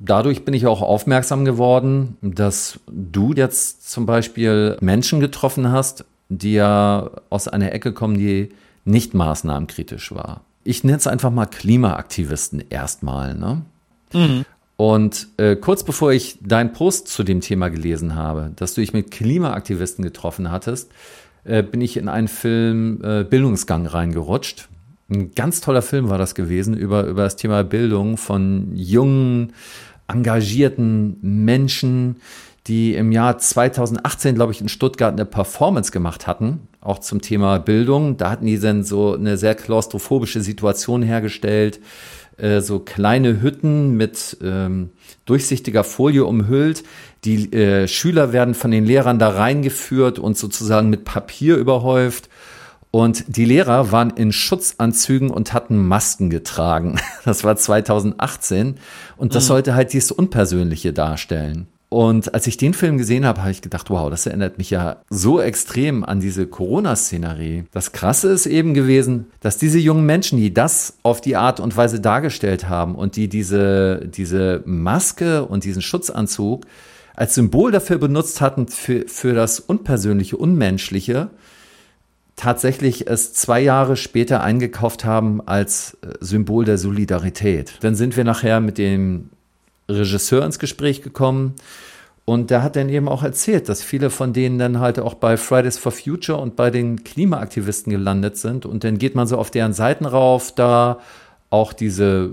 [0.00, 6.54] dadurch bin ich auch aufmerksam geworden, dass du jetzt zum Beispiel Menschen getroffen hast, die
[6.54, 8.50] ja aus einer Ecke kommen, die
[8.84, 10.42] nicht maßnahmenkritisch war.
[10.64, 13.34] Ich nenne es einfach mal Klimaaktivisten erstmal.
[13.34, 13.62] Ne?
[14.12, 14.44] Mhm.
[14.80, 18.94] Und äh, kurz bevor ich deinen Post zu dem Thema gelesen habe, dass du dich
[18.94, 20.90] mit Klimaaktivisten getroffen hattest,
[21.44, 24.70] äh, bin ich in einen Film äh, Bildungsgang reingerutscht.
[25.10, 29.52] Ein ganz toller Film war das gewesen über, über das Thema Bildung von jungen,
[30.08, 32.16] engagierten Menschen,
[32.66, 37.58] die im Jahr 2018, glaube ich, in Stuttgart eine Performance gemacht hatten, auch zum Thema
[37.58, 38.16] Bildung.
[38.16, 41.80] Da hatten die dann so eine sehr klaustrophobische Situation hergestellt
[42.42, 44.90] äh, so kleine Hütten mit ähm,
[45.26, 46.82] durchsichtiger Folie umhüllt.
[47.24, 52.28] Die äh, Schüler werden von den Lehrern da reingeführt und sozusagen mit Papier überhäuft.
[52.90, 56.98] Und die Lehrer waren in Schutzanzügen und hatten Masken getragen.
[57.24, 58.76] Das war 2018.
[59.16, 59.48] Und das mhm.
[59.48, 61.68] sollte halt dieses Unpersönliche darstellen.
[61.90, 65.02] Und als ich den Film gesehen habe, habe ich gedacht, wow, das erinnert mich ja
[65.10, 67.64] so extrem an diese Corona-Szenerie.
[67.72, 71.76] Das Krasse ist eben gewesen, dass diese jungen Menschen, die das auf die Art und
[71.76, 76.64] Weise dargestellt haben und die diese, diese Maske und diesen Schutzanzug
[77.16, 81.30] als Symbol dafür benutzt hatten, für, für das Unpersönliche, Unmenschliche,
[82.36, 87.74] tatsächlich es zwei Jahre später eingekauft haben als äh, Symbol der Solidarität.
[87.80, 89.30] Dann sind wir nachher mit dem
[89.90, 91.54] Regisseur ins Gespräch gekommen.
[92.24, 95.36] Und der hat dann eben auch erzählt, dass viele von denen dann halt auch bei
[95.36, 98.66] Fridays for Future und bei den Klimaaktivisten gelandet sind.
[98.66, 101.00] Und dann geht man so auf deren Seiten rauf, da
[101.48, 102.30] auch diese,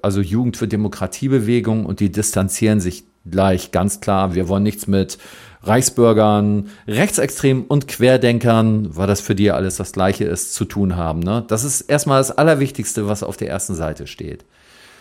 [0.00, 4.34] also Jugend für Demokratiebewegung und die distanzieren sich gleich ganz klar.
[4.34, 5.18] Wir wollen nichts mit
[5.62, 11.20] Reichsbürgern, Rechtsextremen und Querdenkern, weil das für die alles das Gleiche ist, zu tun haben.
[11.20, 11.44] Ne?
[11.48, 14.44] Das ist erstmal das Allerwichtigste, was auf der ersten Seite steht.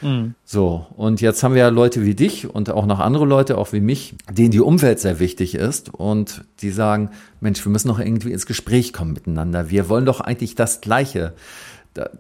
[0.06, 0.36] Mhm.
[0.46, 3.74] So, und jetzt haben wir ja Leute wie dich und auch noch andere Leute, auch
[3.74, 7.10] wie mich, denen die Umwelt sehr wichtig ist und die sagen,
[7.42, 9.72] Mensch, wir müssen doch irgendwie ins Gespräch kommen miteinander.
[9.72, 11.34] Wir wollen doch eigentlich das Gleiche.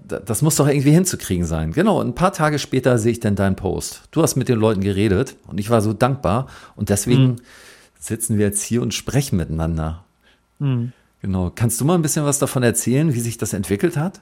[0.08, 1.74] Das muss doch irgendwie hinzukriegen sein.
[1.74, 4.04] Genau, und ein paar Tage später sehe ich dann deinen Post.
[4.10, 7.36] Du hast mit den Leuten geredet und ich war so dankbar und deswegen mhm.
[8.00, 10.04] sitzen wir jetzt hier und sprechen miteinander.
[10.58, 10.92] Mhm.
[11.22, 11.52] Genau.
[11.54, 14.22] Kannst du mal ein bisschen was davon erzählen, wie sich das entwickelt hat?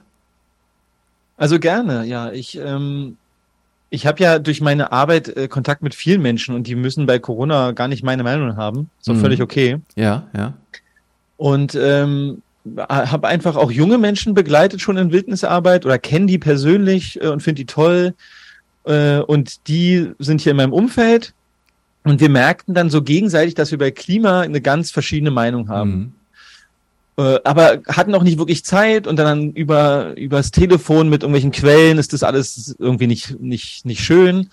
[1.38, 2.30] Also gerne, ja.
[2.30, 3.16] Ich ähm,
[3.94, 7.18] ich habe ja durch meine Arbeit äh, Kontakt mit vielen Menschen und die müssen bei
[7.18, 8.90] Corona gar nicht meine Meinung haben.
[9.00, 9.20] So mhm.
[9.20, 9.78] völlig okay.
[9.94, 10.54] Ja, ja.
[11.36, 12.42] Und ähm,
[12.78, 17.42] habe einfach auch junge Menschen begleitet schon in Wildnisarbeit oder kenne die persönlich äh, und
[17.42, 18.14] finde die toll.
[18.84, 21.32] Äh, und die sind hier in meinem Umfeld.
[22.02, 25.90] Und wir merkten dann so gegenseitig, dass wir bei Klima eine ganz verschiedene Meinung haben.
[25.90, 26.12] Mhm.
[27.16, 31.98] Äh, aber hatten auch nicht wirklich Zeit und dann über übers Telefon mit irgendwelchen Quellen
[31.98, 34.50] ist das alles irgendwie nicht nicht nicht schön.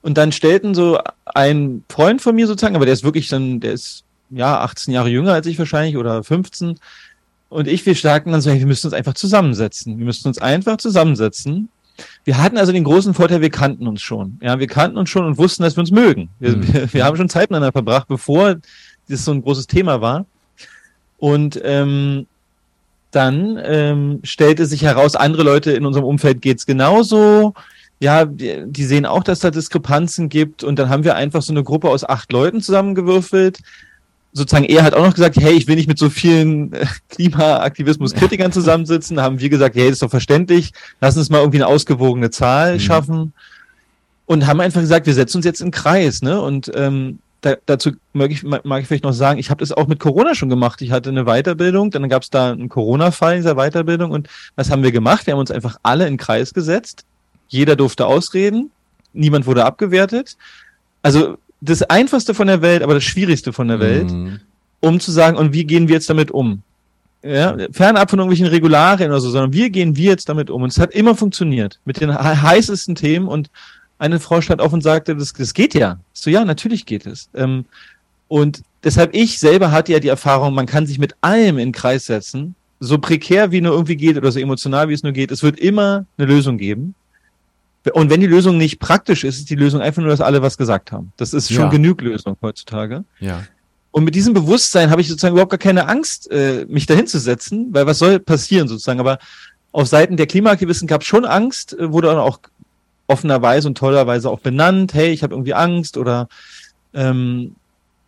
[0.00, 3.72] Und dann stellten so ein Freund von mir sozusagen, aber der ist wirklich dann, der
[3.72, 6.78] ist ja 18 Jahre jünger als ich wahrscheinlich oder 15,
[7.48, 9.98] und ich, wir sagten dann so, hey, wir müssen uns einfach zusammensetzen.
[9.98, 11.68] Wir müssen uns einfach zusammensetzen.
[12.24, 14.38] Wir hatten also den großen Vorteil, wir kannten uns schon.
[14.42, 16.28] Ja, wir kannten uns schon und wussten, dass wir uns mögen.
[16.38, 16.72] Wir, mhm.
[16.72, 18.56] wir, wir haben schon Zeit miteinander verbracht, bevor
[19.08, 20.26] das so ein großes Thema war.
[21.18, 22.26] Und ähm,
[23.10, 27.54] dann ähm, stellte sich heraus, andere Leute in unserem Umfeld geht's genauso.
[28.00, 30.62] Ja, die, die sehen auch, dass da Diskrepanzen gibt.
[30.62, 33.60] Und dann haben wir einfach so eine Gruppe aus acht Leuten zusammengewürfelt,
[34.32, 38.52] sozusagen er hat auch noch gesagt, hey, ich will nicht mit so vielen äh, Klimaaktivismus-Kritikern
[38.52, 39.16] zusammensitzen.
[39.16, 40.72] Da haben wir gesagt, hey, das ist doch verständlich.
[41.00, 42.80] Lass uns mal irgendwie eine ausgewogene Zahl mhm.
[42.80, 43.32] schaffen.
[44.26, 46.40] Und haben einfach gesagt, wir setzen uns jetzt in Kreis, ne?
[46.40, 49.86] Und ähm, da, dazu mag ich, mag ich vielleicht noch sagen, ich habe das auch
[49.86, 50.82] mit Corona schon gemacht.
[50.82, 54.70] Ich hatte eine Weiterbildung, dann gab es da einen Corona-Fall in dieser Weiterbildung und was
[54.70, 55.26] haben wir gemacht?
[55.26, 57.04] Wir haben uns einfach alle in Kreis gesetzt.
[57.48, 58.70] Jeder durfte ausreden,
[59.12, 60.36] niemand wurde abgewertet.
[61.02, 64.40] Also das Einfachste von der Welt, aber das Schwierigste von der Welt, mhm.
[64.80, 66.62] um zu sagen, und wie gehen wir jetzt damit um?
[67.22, 70.62] Ja, fernab von irgendwelchen Regularien oder so, sondern wie gehen wir jetzt damit um?
[70.62, 73.50] Und es hat immer funktioniert mit den heißesten Themen und
[73.98, 75.98] eine Frau stand auf und sagte, das, das geht ja.
[76.12, 77.28] So, ja, natürlich geht es.
[77.34, 77.64] Ähm,
[78.28, 82.06] und deshalb ich selber hatte ja die Erfahrung, man kann sich mit allem in Kreis
[82.06, 85.30] setzen, so prekär wie nur irgendwie geht oder so emotional wie es nur geht.
[85.30, 86.94] Es wird immer eine Lösung geben.
[87.92, 90.58] Und wenn die Lösung nicht praktisch ist, ist die Lösung einfach nur, dass alle was
[90.58, 91.12] gesagt haben.
[91.16, 91.70] Das ist schon ja.
[91.70, 93.04] genug Lösung heutzutage.
[93.18, 93.44] Ja.
[93.90, 97.18] Und mit diesem Bewusstsein habe ich sozusagen überhaupt gar keine Angst, äh, mich dahin zu
[97.18, 99.00] setzen, weil was soll passieren sozusagen.
[99.00, 99.18] Aber
[99.72, 102.40] auf Seiten der Klimaaktivisten gab es schon Angst, äh, wurde dann auch
[103.08, 106.28] offenerweise und tollerweise auch benannt, hey, ich habe irgendwie Angst oder
[106.94, 107.56] ähm,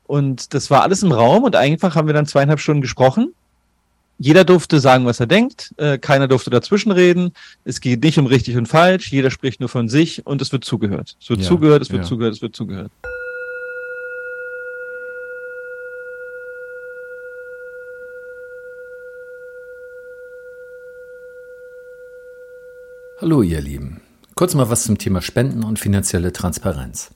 [0.07, 3.35] und das war alles im Raum und einfach haben wir dann zweieinhalb Stunden gesprochen
[4.23, 7.33] jeder durfte sagen, was er denkt, äh, keiner durfte dazwischenreden.
[7.65, 10.63] Es geht nicht um richtig und falsch, jeder spricht nur von sich und es wird
[10.63, 11.17] zugehört.
[11.19, 12.09] Es wird ja, zugehört, es wird ja.
[12.09, 12.93] zugehört, es wird zugehört.
[23.23, 24.00] Hallo ihr Lieben.
[24.41, 27.11] Kurz mal was zum Thema Spenden und finanzielle Transparenz.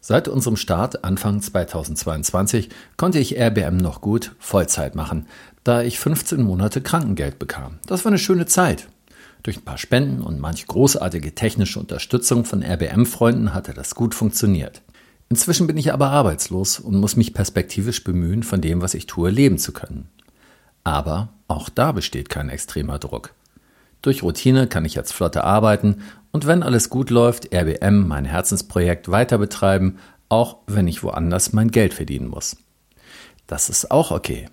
[0.00, 5.28] Seit unserem Start Anfang 2022 konnte ich RBM noch gut Vollzeit machen,
[5.62, 7.78] da ich 15 Monate Krankengeld bekam.
[7.86, 8.88] Das war eine schöne Zeit.
[9.44, 14.82] Durch ein paar Spenden und manch großartige technische Unterstützung von RBM-Freunden hatte das gut funktioniert.
[15.28, 19.30] Inzwischen bin ich aber arbeitslos und muss mich perspektivisch bemühen, von dem, was ich tue,
[19.30, 20.08] leben zu können.
[20.82, 23.34] Aber auch da besteht kein extremer Druck.
[24.02, 26.02] Durch Routine kann ich jetzt flotter arbeiten
[26.36, 29.96] und wenn alles gut läuft, RBM, mein Herzensprojekt, weiter betreiben,
[30.28, 32.58] auch wenn ich woanders mein Geld verdienen muss.
[33.46, 34.50] Das ist auch okay.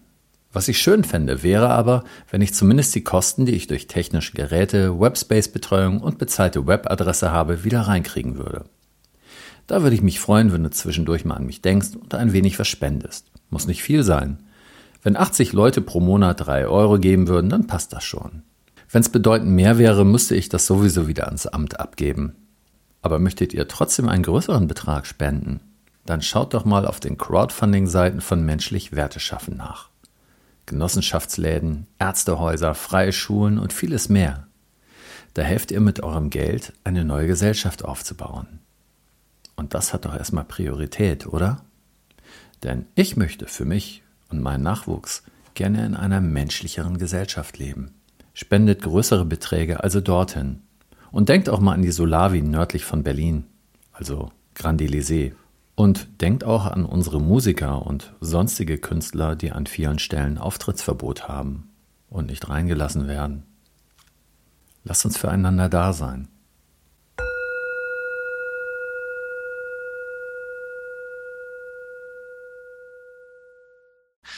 [0.54, 4.32] Was ich schön fände, wäre aber, wenn ich zumindest die Kosten, die ich durch technische
[4.32, 8.64] Geräte, Webspace-Betreuung und bezahlte Webadresse habe, wieder reinkriegen würde.
[9.68, 12.58] Da würde ich mich freuen, wenn du zwischendurch mal an mich denkst und ein wenig
[12.60, 13.30] was spendest.
[13.50, 14.42] Muss nicht viel sein.
[15.02, 18.44] Wenn 80 Leute pro Monat 3 Euro geben würden, dann passt das schon.
[18.94, 22.36] Wenn es bedeutend mehr wäre, müsste ich das sowieso wieder ans Amt abgeben.
[23.02, 25.62] Aber möchtet ihr trotzdem einen größeren Betrag spenden?
[26.06, 29.90] Dann schaut doch mal auf den Crowdfunding-Seiten von Menschlich Werte schaffen nach.
[30.68, 34.46] Genossenschaftsläden, Ärztehäuser, freie Schulen und vieles mehr.
[35.34, 38.60] Da helft ihr mit eurem Geld, eine neue Gesellschaft aufzubauen.
[39.56, 41.66] Und das hat doch erstmal Priorität, oder?
[42.62, 45.24] Denn ich möchte für mich und meinen Nachwuchs
[45.56, 47.96] gerne in einer menschlicheren Gesellschaft leben.
[48.34, 50.62] Spendet größere Beträge also dorthin.
[51.12, 53.46] Und denkt auch mal an die Solawi nördlich von Berlin,
[53.92, 55.34] also Grand Elysée.
[55.76, 61.70] Und denkt auch an unsere Musiker und sonstige Künstler, die an vielen Stellen Auftrittsverbot haben
[62.10, 63.44] und nicht reingelassen werden.
[64.84, 66.28] Lasst uns füreinander da sein.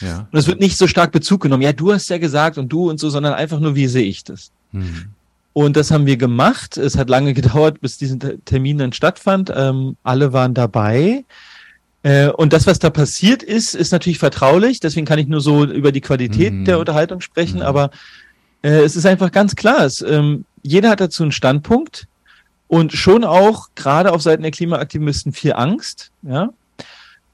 [0.00, 0.28] Ja.
[0.30, 1.62] Und es wird nicht so stark Bezug genommen.
[1.62, 4.24] Ja, du hast ja gesagt und du und so, sondern einfach nur, wie sehe ich
[4.24, 4.50] das?
[4.72, 5.06] Mhm.
[5.52, 6.76] Und das haben wir gemacht.
[6.76, 9.52] Es hat lange gedauert, bis diesen Termin dann stattfand.
[9.54, 11.24] Ähm, alle waren dabei.
[12.02, 14.80] Äh, und das, was da passiert ist, ist natürlich vertraulich.
[14.80, 16.64] Deswegen kann ich nur so über die Qualität mhm.
[16.66, 17.56] der Unterhaltung sprechen.
[17.56, 17.66] Mhm.
[17.66, 17.90] Aber
[18.62, 19.84] äh, es ist einfach ganz klar.
[19.84, 22.06] Es, ähm, jeder hat dazu einen Standpunkt
[22.68, 26.10] und schon auch gerade auf Seiten der Klimaaktivisten viel Angst.
[26.22, 26.50] Ja.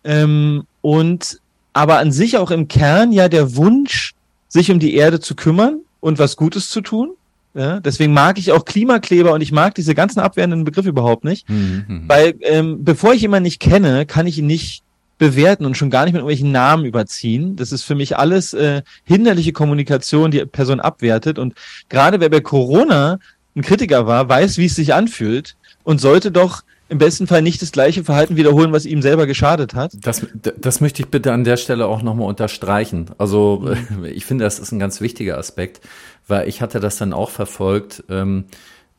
[0.05, 1.41] Ähm, und
[1.73, 4.15] aber an sich auch im Kern ja der Wunsch,
[4.49, 7.13] sich um die Erde zu kümmern und was Gutes zu tun.
[7.55, 11.49] Ja, deswegen mag ich auch Klimakleber und ich mag diese ganzen abwehrenden Begriffe überhaupt nicht.
[11.51, 12.05] Mhm, mhm.
[12.09, 14.83] Weil ähm, bevor ich jemanden nicht kenne, kann ich ihn nicht
[15.19, 17.55] bewerten und schon gar nicht mit irgendwelchen Namen überziehen.
[17.57, 21.39] Das ist für mich alles äh, hinderliche Kommunikation, die Person abwertet.
[21.39, 21.55] Und
[21.91, 23.19] gerade wer bei Corona
[23.55, 27.63] ein Kritiker war, weiß, wie es sich anfühlt und sollte doch im besten Fall nicht
[27.63, 29.93] das gleiche Verhalten wiederholen, was ihm selber geschadet hat.
[29.99, 33.07] Das, das möchte ich bitte an der Stelle auch nochmal unterstreichen.
[33.17, 34.05] Also mhm.
[34.13, 35.81] ich finde, das ist ein ganz wichtiger Aspekt,
[36.29, 38.45] weil ich hatte das dann auch verfolgt, ähm,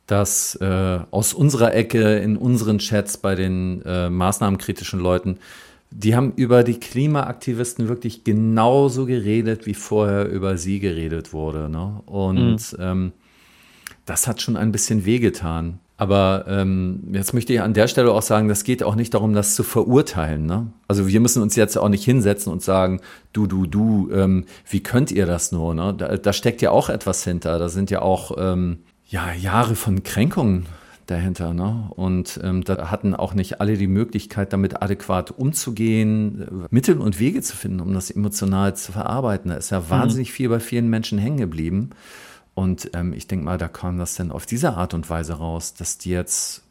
[0.07, 5.37] dass äh, aus unserer Ecke in unseren Chats bei den äh, maßnahmenkritischen Leuten,
[5.91, 11.69] die haben über die Klimaaktivisten wirklich genauso geredet, wie vorher über sie geredet wurde.
[11.69, 12.01] Ne?
[12.07, 12.79] Und mhm.
[12.79, 13.11] ähm,
[14.05, 15.77] das hat schon ein bisschen wehgetan.
[16.03, 19.33] Aber ähm, jetzt möchte ich an der Stelle auch sagen, das geht auch nicht darum,
[19.33, 20.45] das zu verurteilen.
[20.45, 20.67] Ne?
[20.85, 22.99] Also wir müssen uns jetzt auch nicht hinsetzen und sagen,
[23.31, 25.73] du, du, du, ähm, wie könnt ihr das nur?
[25.73, 25.95] Ne?
[25.97, 27.57] Da, da steckt ja auch etwas hinter.
[27.57, 30.65] Da sind ja auch ähm, ja, Jahre von Kränkungen
[31.05, 31.53] dahinter.
[31.53, 31.85] Ne?
[31.91, 37.41] Und ähm, da hatten auch nicht alle die Möglichkeit, damit adäquat umzugehen, Mittel und Wege
[37.41, 39.51] zu finden, um das emotional zu verarbeiten.
[39.51, 39.89] Da ist ja mhm.
[39.89, 41.91] wahnsinnig viel bei vielen Menschen hängen geblieben.
[42.55, 45.73] Und ähm, ich denke mal, da kam das dann auf diese Art und Weise raus,
[45.73, 46.63] dass die jetzt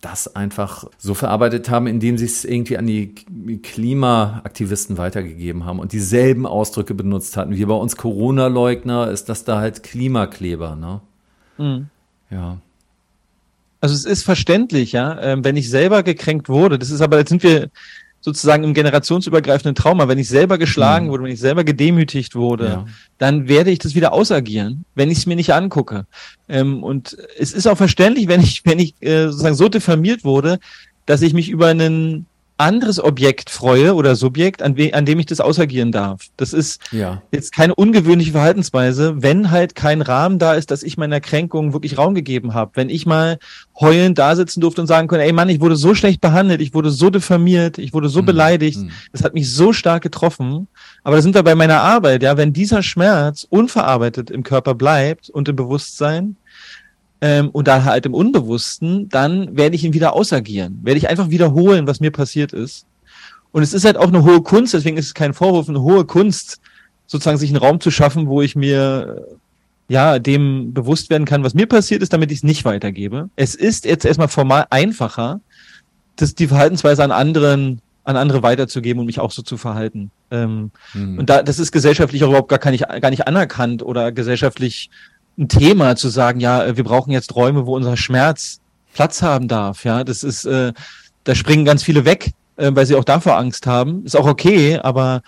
[0.00, 3.14] das einfach so verarbeitet haben, indem sie es irgendwie an die
[3.62, 7.56] Klimaaktivisten weitergegeben haben und dieselben Ausdrücke benutzt hatten.
[7.56, 11.00] Wie bei uns Corona-Leugner ist das da halt Klimakleber, ne?
[11.58, 11.88] Mhm.
[12.30, 12.58] Ja.
[13.80, 17.28] Also es ist verständlich, ja, ähm, wenn ich selber gekränkt wurde, das ist aber, jetzt
[17.30, 17.68] sind wir
[18.28, 21.10] sozusagen im generationsübergreifenden Trauma, wenn ich selber geschlagen mhm.
[21.10, 22.86] wurde, wenn ich selber gedemütigt wurde, ja.
[23.18, 26.06] dann werde ich das wieder ausagieren, wenn ich es mir nicht angucke.
[26.48, 30.58] Ähm, und es ist auch verständlich, wenn ich, wenn ich äh, sozusagen so diffamiert wurde,
[31.06, 32.26] dass ich mich über einen
[32.58, 36.26] anderes Objekt freue oder Subjekt, an, an dem ich das ausagieren darf.
[36.36, 37.22] Das ist ja.
[37.30, 41.96] jetzt keine ungewöhnliche Verhaltensweise, wenn halt kein Rahmen da ist, dass ich meiner Kränkung wirklich
[41.96, 42.72] Raum gegeben habe.
[42.74, 43.38] Wenn ich mal
[43.78, 46.74] heulend da sitzen durfte und sagen konnte, ey Mann, ich wurde so schlecht behandelt, ich
[46.74, 48.26] wurde so diffamiert, ich wurde so mhm.
[48.26, 48.90] beleidigt, mhm.
[49.12, 50.66] das hat mich so stark getroffen.
[51.04, 55.30] Aber da sind wir bei meiner Arbeit, ja, wenn dieser Schmerz unverarbeitet im Körper bleibt
[55.30, 56.36] und im Bewusstsein,
[57.20, 60.78] ähm, und da halt im Unbewussten, dann werde ich ihn wieder ausagieren.
[60.82, 62.86] Werde ich einfach wiederholen, was mir passiert ist.
[63.50, 66.04] Und es ist halt auch eine hohe Kunst, deswegen ist es kein Vorwurf, eine hohe
[66.04, 66.60] Kunst,
[67.06, 69.26] sozusagen sich einen Raum zu schaffen, wo ich mir
[69.88, 73.30] ja dem bewusst werden kann, was mir passiert ist, damit ich es nicht weitergebe.
[73.36, 75.40] Es ist jetzt erstmal formal einfacher,
[76.16, 80.10] das die Verhaltensweise an anderen an andere weiterzugeben und mich auch so zu verhalten.
[80.30, 81.18] Ähm, mhm.
[81.18, 84.88] Und da, das ist gesellschaftlich auch überhaupt gar, gar, nicht, gar nicht anerkannt oder gesellschaftlich
[85.38, 88.60] ein Thema zu sagen, ja, äh, wir brauchen jetzt Räume, wo unser Schmerz
[88.92, 89.84] Platz haben darf.
[89.84, 90.72] Ja, das ist, äh,
[91.24, 94.04] da springen ganz viele weg, äh, weil sie auch davor Angst haben.
[94.04, 95.22] Ist auch okay, aber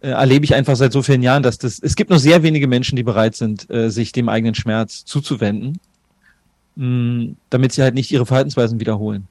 [0.00, 2.68] äh, erlebe ich einfach seit so vielen Jahren, dass das, es gibt nur sehr wenige
[2.68, 5.80] Menschen, die bereit sind, äh, sich dem eigenen Schmerz zuzuwenden,
[6.76, 9.26] mh, mm, damit sie halt nicht ihre Verhaltensweisen wiederholen.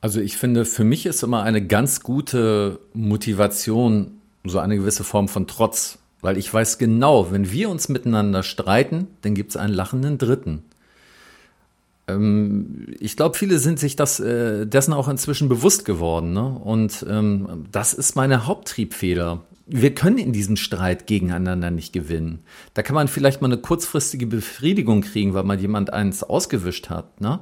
[0.00, 4.12] Also ich finde, für mich ist immer eine ganz gute Motivation
[4.48, 5.98] so eine gewisse Form von Trotz.
[6.26, 10.64] Weil ich weiß genau, wenn wir uns miteinander streiten, dann gibt es einen lachenden Dritten.
[12.08, 16.32] Ähm, ich glaube, viele sind sich das, äh, dessen auch inzwischen bewusst geworden.
[16.32, 16.48] Ne?
[16.48, 19.44] Und ähm, das ist meine Haupttriebfeder.
[19.68, 22.40] Wir können in diesem Streit gegeneinander nicht gewinnen.
[22.74, 27.20] Da kann man vielleicht mal eine kurzfristige Befriedigung kriegen, weil mal jemand eins ausgewischt hat.
[27.20, 27.38] Ne?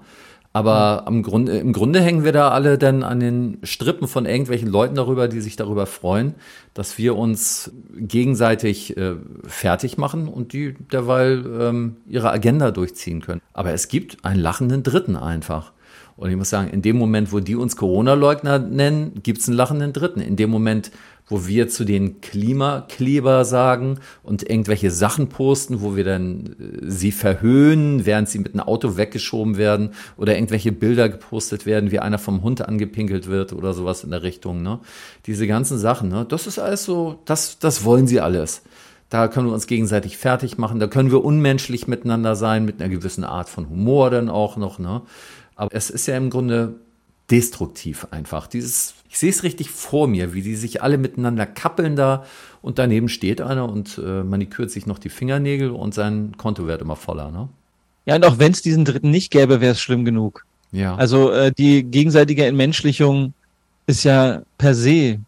[0.57, 4.69] Aber am Grunde, im Grunde hängen wir da alle dann an den Strippen von irgendwelchen
[4.69, 6.37] Leuten darüber, die sich darüber freuen,
[6.75, 13.40] dass wir uns gegenseitig äh, fertig machen und die derweil ähm, ihre Agenda durchziehen können.
[13.53, 15.73] Aber es gibt einen lachenden Dritten einfach.
[16.17, 19.57] Und ich muss sagen, in dem Moment, wo die uns Corona-Leugner nennen, gibt es einen
[19.57, 20.21] lachenden Dritten.
[20.21, 20.93] In dem Moment,
[21.27, 27.13] wo wir zu den Klimakleber sagen und irgendwelche Sachen posten, wo wir dann äh, sie
[27.13, 32.19] verhöhnen, während sie mit einem Auto weggeschoben werden oder irgendwelche Bilder gepostet werden, wie einer
[32.19, 34.63] vom Hund angepinkelt wird oder sowas in der Richtung.
[34.63, 34.81] Ne?
[35.27, 36.27] Diese ganzen Sachen, ne?
[36.29, 38.63] das ist alles so, das, das wollen sie alles.
[39.09, 42.91] Da können wir uns gegenseitig fertig machen, da können wir unmenschlich miteinander sein, mit einer
[42.91, 44.79] gewissen Art von Humor dann auch noch.
[44.79, 45.03] Ne?
[45.57, 46.75] Aber es ist ja im Grunde
[47.31, 48.47] destruktiv einfach.
[48.47, 52.25] Dieses, ich sehe es richtig vor mir, wie die sich alle miteinander kappeln da
[52.63, 56.83] und daneben steht einer und äh, manikürt sich noch die Fingernägel und sein Konto wird
[56.83, 57.49] immer voller, ne?
[58.07, 60.45] Ja, und auch wenn es diesen dritten nicht gäbe, wäre es schlimm genug.
[60.73, 60.95] Ja.
[60.97, 63.33] Also äh, die gegenseitige Entmenschlichung
[63.87, 65.21] ist ja per se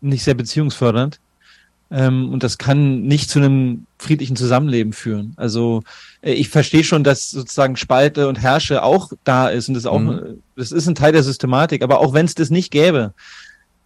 [0.00, 1.20] nicht sehr beziehungsfördernd.
[1.94, 5.32] Ähm, und das kann nicht zu einem friedlichen Zusammenleben führen.
[5.36, 5.84] Also
[6.22, 10.00] äh, ich verstehe schon, dass sozusagen Spalte und Herrsche auch da ist und das auch,
[10.00, 10.42] mhm.
[10.56, 11.84] das ist ein Teil der Systematik.
[11.84, 13.14] Aber auch wenn es das nicht gäbe,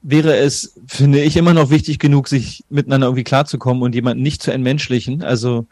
[0.00, 4.42] wäre es, finde ich, immer noch wichtig genug, sich miteinander irgendwie klarzukommen und jemanden nicht
[4.42, 5.22] zu entmenschlichen.
[5.22, 5.66] Also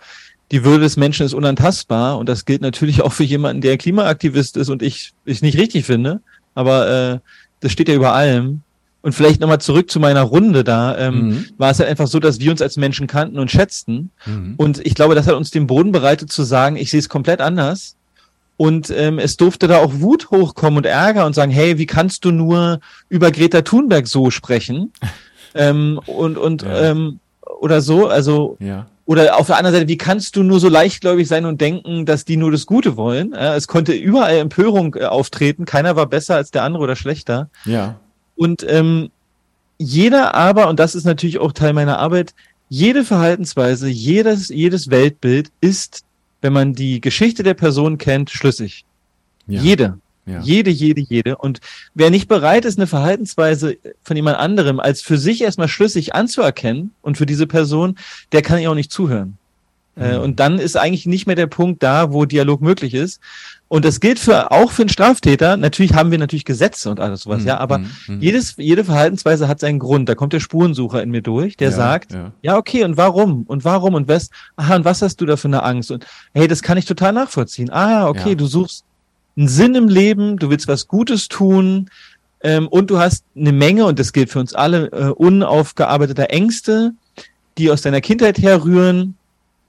[0.52, 4.58] die Würde des Menschen ist unantastbar und das gilt natürlich auch für jemanden, der Klimaaktivist
[4.58, 6.20] ist und ich ich nicht richtig finde.
[6.54, 7.18] Aber äh,
[7.60, 8.60] das steht ja über allem.
[9.06, 11.46] Und vielleicht nochmal zurück zu meiner Runde da, ähm, mhm.
[11.58, 14.10] war es halt einfach so, dass wir uns als Menschen kannten und schätzten.
[14.24, 14.54] Mhm.
[14.56, 17.40] Und ich glaube, das hat uns den Boden bereitet zu sagen, ich sehe es komplett
[17.40, 17.94] anders.
[18.56, 22.24] Und ähm, es durfte da auch Wut hochkommen und Ärger und sagen, hey, wie kannst
[22.24, 24.92] du nur über Greta Thunberg so sprechen?
[25.54, 26.90] ähm, und und ja.
[26.90, 27.20] ähm,
[27.60, 28.86] oder so, also ja.
[29.04, 32.24] oder auf der anderen Seite, wie kannst du nur so leichtgläubig sein und denken, dass
[32.24, 33.34] die nur das Gute wollen?
[33.34, 37.50] Ja, es konnte überall Empörung äh, auftreten, keiner war besser als der andere oder schlechter.
[37.66, 38.00] Ja.
[38.36, 39.10] Und ähm,
[39.78, 42.34] jeder aber, und das ist natürlich auch Teil meiner Arbeit,
[42.68, 46.04] jede Verhaltensweise, jedes, jedes Weltbild ist,
[46.40, 48.84] wenn man die Geschichte der Person kennt, schlüssig.
[49.46, 49.60] Ja.
[49.60, 49.98] Jede.
[50.26, 50.40] Ja.
[50.40, 51.36] Jede, jede, jede.
[51.36, 51.60] Und
[51.94, 56.90] wer nicht bereit ist, eine Verhaltensweise von jemand anderem als für sich erstmal schlüssig anzuerkennen
[57.00, 57.96] und für diese Person,
[58.32, 59.38] der kann ihr auch nicht zuhören.
[59.96, 60.24] Äh, mhm.
[60.24, 63.20] Und dann ist eigentlich nicht mehr der Punkt da, wo Dialog möglich ist.
[63.68, 65.56] Und das gilt für auch für einen Straftäter.
[65.56, 67.48] Natürlich haben wir natürlich Gesetze und alles sowas, mhm.
[67.48, 67.90] ja, aber mhm.
[68.06, 68.20] mhm.
[68.20, 70.08] jedes, jede Verhaltensweise hat seinen Grund.
[70.08, 72.32] Da kommt der Spurensucher in mir durch, der ja, sagt, ja.
[72.42, 72.56] ja.
[72.56, 73.42] okay, und warum?
[73.46, 73.94] Und warum?
[73.94, 74.30] Und was?
[74.56, 75.90] Aha, und was hast du da für eine Angst?
[75.90, 77.70] Und hey, das kann ich total nachvollziehen.
[77.70, 78.34] Ah, okay, ja.
[78.34, 78.84] du suchst
[79.36, 81.90] einen Sinn im Leben, du willst was Gutes tun,
[82.42, 86.92] ähm, und du hast eine Menge, und das gilt für uns alle, äh, unaufgearbeiteter Ängste,
[87.58, 89.16] die aus deiner Kindheit herrühren,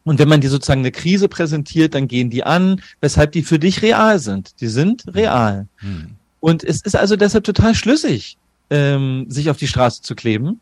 [0.07, 3.59] und wenn man dir sozusagen eine Krise präsentiert, dann gehen die an, weshalb die für
[3.59, 4.61] dich real sind.
[4.61, 5.67] Die sind real.
[5.77, 6.11] Hm.
[6.39, 8.37] Und es ist also deshalb total schlüssig,
[8.69, 10.61] ähm, sich auf die Straße zu kleben.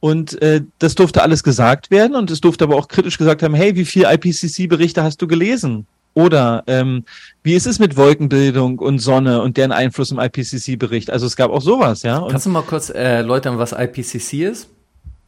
[0.00, 3.54] Und äh, das durfte alles gesagt werden und es durfte aber auch kritisch gesagt haben,
[3.54, 5.86] hey, wie viel IPCC-Berichte hast du gelesen?
[6.12, 7.04] Oder ähm,
[7.42, 11.10] wie ist es mit Wolkenbildung und Sonne und deren Einfluss im IPCC-Bericht?
[11.10, 12.18] Also es gab auch sowas, ja.
[12.18, 14.68] Und Kannst du mal kurz äh, erläutern, was IPCC ist?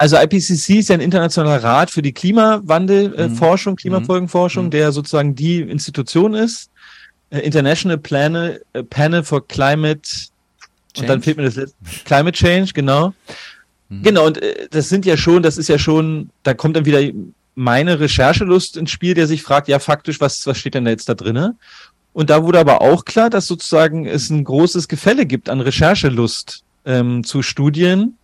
[0.02, 3.76] Also IPCC ist ja ein internationaler Rat für die Klimawandelforschung, äh, mhm.
[3.76, 4.70] Klimafolgenforschung, mhm.
[4.70, 6.72] der sozusagen die Institution ist.
[7.30, 10.32] Äh, International Panel, äh, Panel for Climate Change.
[10.98, 11.76] und dann fehlt mir das letzte.
[12.04, 13.14] Climate Change, genau.
[13.90, 14.02] Mhm.
[14.02, 14.40] Genau, und
[14.72, 17.00] das sind ja schon, das ist ja schon, da kommt dann wieder
[17.54, 21.08] meine Recherchelust ins Spiel, der sich fragt, ja faktisch, was, was steht denn da jetzt
[21.08, 21.60] da drinnen?
[22.12, 26.64] Und da wurde aber auch klar, dass sozusagen es ein großes Gefälle gibt an Recherchelust
[26.86, 28.18] ähm, zu Studien,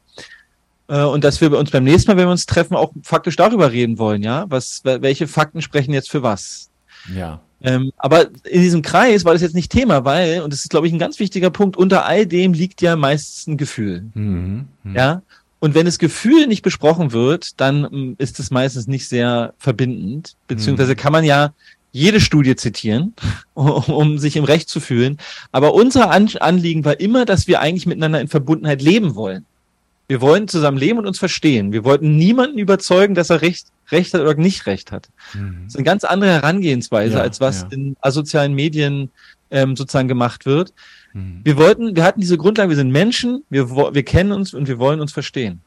[0.95, 3.99] und dass wir uns beim nächsten Mal, wenn wir uns treffen, auch faktisch darüber reden
[3.99, 6.71] wollen, ja, was, welche Fakten sprechen jetzt für was.
[7.15, 7.41] Ja.
[7.61, 10.87] Ähm, aber in diesem Kreis war das jetzt nicht Thema, weil, und das ist, glaube
[10.87, 14.07] ich, ein ganz wichtiger Punkt, unter all dem liegt ja meistens ein Gefühl.
[14.15, 14.69] Mhm.
[14.85, 14.97] Mhm.
[14.97, 15.23] Ja.
[15.61, 20.37] Und wenn das Gefühl nicht besprochen wird, dann mm, ist es meistens nicht sehr verbindend,
[20.47, 20.97] beziehungsweise mhm.
[20.97, 21.53] kann man ja
[21.91, 23.15] jede Studie zitieren,
[23.55, 25.19] um, um sich im Recht zu fühlen.
[25.51, 29.47] Aber unser Anliegen war immer, dass wir eigentlich miteinander in Verbundenheit leben wollen.
[30.09, 31.71] Wir wollen zusammen leben und uns verstehen.
[31.71, 35.09] Wir wollten niemanden überzeugen, dass er Recht, Recht hat oder nicht Recht hat.
[35.35, 35.61] Mhm.
[35.65, 37.69] Das ist eine ganz andere Herangehensweise, ja, als was ja.
[37.73, 39.11] in asozialen Medien
[39.51, 40.73] ähm, sozusagen gemacht wird.
[41.13, 41.41] Mhm.
[41.45, 44.79] Wir wollten, wir hatten diese Grundlage, wir sind Menschen, wir, wir kennen uns und wir
[44.79, 45.61] wollen uns verstehen.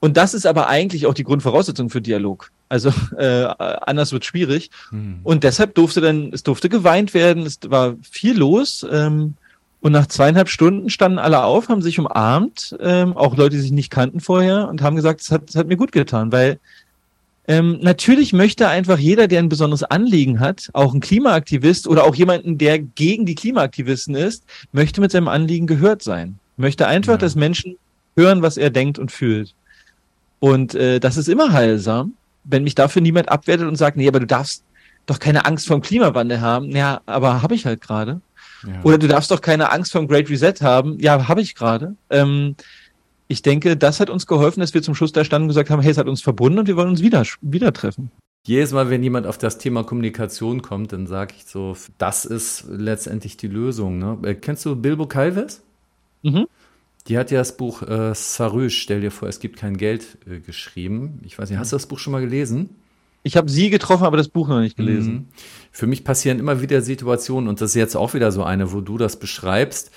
[0.00, 2.50] Und das ist aber eigentlich auch die Grundvoraussetzung für Dialog.
[2.68, 4.70] Also äh, anders wird schwierig.
[4.90, 5.20] Mhm.
[5.22, 8.84] Und deshalb durfte dann, es durfte geweint werden, es war viel los.
[8.90, 9.34] Ähm,
[9.82, 13.72] und nach zweieinhalb Stunden standen alle auf, haben sich umarmt, ähm, auch Leute, die sich
[13.72, 16.60] nicht kannten vorher, und haben gesagt, es hat, es hat mir gut getan, weil
[17.48, 22.14] ähm, natürlich möchte einfach jeder, der ein besonderes Anliegen hat, auch ein Klimaaktivist oder auch
[22.14, 26.38] jemanden, der gegen die Klimaaktivisten ist, möchte mit seinem Anliegen gehört sein.
[26.56, 27.18] Möchte einfach, ja.
[27.18, 27.76] dass Menschen
[28.16, 29.52] hören, was er denkt und fühlt.
[30.38, 32.14] Und äh, das ist immer heilsam,
[32.44, 34.62] wenn mich dafür niemand abwertet und sagt, nee, aber du darfst
[35.06, 36.70] doch keine Angst vor dem Klimawandel haben.
[36.70, 38.20] Ja, aber habe ich halt gerade.
[38.82, 40.98] Oder du darfst doch keine Angst vor dem Great Reset haben.
[40.98, 41.96] Ja, habe ich gerade.
[42.10, 42.56] Ähm,
[43.28, 45.80] ich denke, das hat uns geholfen, dass wir zum Schluss da standen und gesagt haben,
[45.80, 48.10] hey, es hat uns verbunden und wir wollen uns wieder, wieder treffen.
[48.44, 52.64] Jedes Mal, wenn jemand auf das Thema Kommunikation kommt, dann sage ich so, das ist
[52.68, 53.98] letztendlich die Lösung.
[53.98, 54.18] Ne?
[54.24, 55.62] Äh, kennst du Bilbo Calves?
[56.22, 56.46] Mhm.
[57.08, 60.40] Die hat ja das Buch äh, Sarüsch, stell dir vor, es gibt kein Geld, äh,
[60.40, 61.20] geschrieben.
[61.24, 62.70] Ich weiß nicht, hast du das Buch schon mal gelesen?
[63.22, 65.12] Ich habe sie getroffen, aber das Buch noch nicht gelesen.
[65.12, 65.28] Mhm.
[65.70, 68.80] Für mich passieren immer wieder Situationen, und das ist jetzt auch wieder so eine, wo
[68.80, 69.90] du das beschreibst.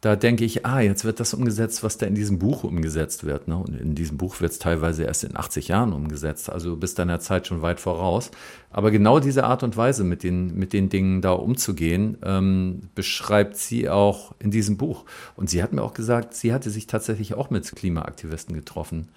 [0.00, 3.48] Da denke ich, ah, jetzt wird das umgesetzt, was da in diesem Buch umgesetzt wird.
[3.48, 3.56] Ne?
[3.56, 6.50] Und in diesem Buch wird es teilweise erst in 80 Jahren umgesetzt.
[6.50, 8.30] Also du bist deiner Zeit schon weit voraus.
[8.70, 13.56] Aber genau diese Art und Weise, mit den, mit den Dingen da umzugehen, ähm, beschreibt
[13.56, 15.06] sie auch in diesem Buch.
[15.36, 19.08] Und sie hat mir auch gesagt, sie hatte sich tatsächlich auch mit Klimaaktivisten getroffen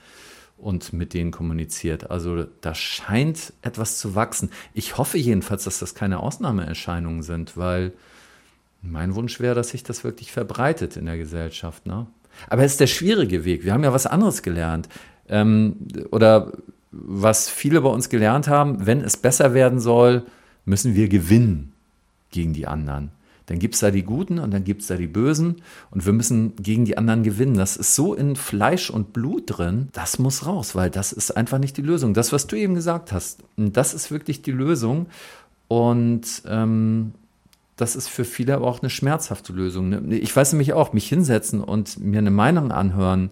[0.58, 2.10] und mit denen kommuniziert.
[2.10, 4.50] Also da scheint etwas zu wachsen.
[4.74, 7.94] Ich hoffe jedenfalls, dass das keine Ausnahmeerscheinungen sind, weil
[8.82, 11.86] mein Wunsch wäre, dass sich das wirklich verbreitet in der Gesellschaft.
[11.86, 12.08] Ne?
[12.50, 13.64] Aber es ist der schwierige Weg.
[13.66, 14.90] Wir haben ja was anderes gelernt.
[15.30, 15.76] Ähm,
[16.12, 16.54] oder
[16.92, 20.26] was viele bei uns gelernt haben, wenn es besser werden soll,
[20.66, 21.74] müssen wir gewinnen
[22.32, 23.12] gegen die anderen.
[23.48, 26.14] Dann gibt es da die Guten und dann gibt es da die Bösen und wir
[26.14, 27.56] müssen gegen die anderen gewinnen.
[27.56, 31.58] Das ist so in Fleisch und Blut drin, das muss raus, weil das ist einfach
[31.58, 32.14] nicht die Lösung.
[32.14, 35.08] Das, was du eben gesagt hast, das ist wirklich die Lösung.
[35.70, 37.14] Und ähm,
[37.78, 39.90] das ist für viele aber auch eine schmerzhafte Lösung.
[39.90, 40.18] Ne?
[40.18, 43.30] Ich weiß nämlich auch, mich hinsetzen und mir eine Meinung anhören,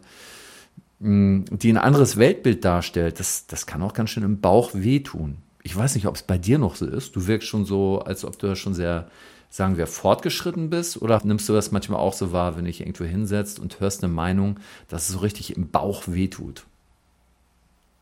[1.02, 5.38] hm, die ein anderes Weltbild darstellt, das, das kann auch ganz schön im Bauch wehtun.
[5.64, 7.16] Ich weiß nicht, ob es bei dir noch so ist.
[7.16, 9.10] Du wirkst schon so, als ob du schon sehr,
[9.56, 11.02] sagen wir, fortgeschritten bist.
[11.02, 14.12] Oder nimmst du das manchmal auch so wahr, wenn dich irgendwo hinsetzt und hörst eine
[14.12, 16.66] Meinung, dass es so richtig im Bauch wehtut?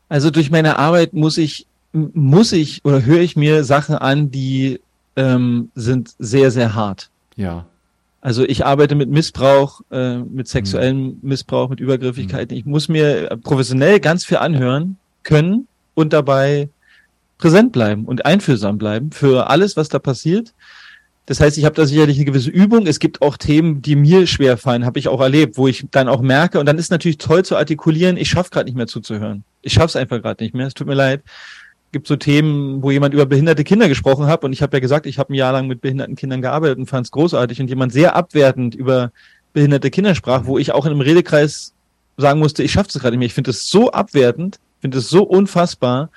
[0.08, 4.80] Also durch meine Arbeit muss ich, muss ich oder höre ich mir Sachen an, die
[5.14, 7.10] ähm, sind sehr, sehr hart.
[7.36, 7.66] Ja.
[8.20, 11.18] Also ich arbeite mit Missbrauch, äh, mit sexuellem mhm.
[11.22, 12.56] Missbrauch, mit Übergriffigkeiten.
[12.56, 12.58] Mhm.
[12.58, 16.68] Ich muss mir professionell ganz viel anhören können und dabei
[17.38, 20.52] präsent bleiben und einfühlsam bleiben für alles, was da passiert.
[21.26, 22.86] Das heißt, ich habe da sicherlich eine gewisse Übung.
[22.86, 26.08] Es gibt auch Themen, die mir schwer fallen, habe ich auch erlebt, wo ich dann
[26.08, 29.44] auch merke, und dann ist natürlich toll zu artikulieren, ich schaffe gerade nicht mehr zuzuhören.
[29.62, 31.22] Ich schaffe es einfach gerade nicht mehr, es tut mir leid.
[31.92, 35.06] Gibt so Themen, wo jemand über behinderte Kinder gesprochen hat, und ich habe ja gesagt,
[35.06, 37.92] ich habe ein Jahr lang mit behinderten Kindern gearbeitet und fand es großartig, und jemand
[37.92, 39.10] sehr abwertend über
[39.54, 41.72] behinderte Kinder sprach, wo ich auch in einem Redekreis
[42.18, 43.26] sagen musste, ich schaffe es gerade nicht mehr.
[43.26, 46.10] Ich finde es so abwertend, finde es so unfassbar,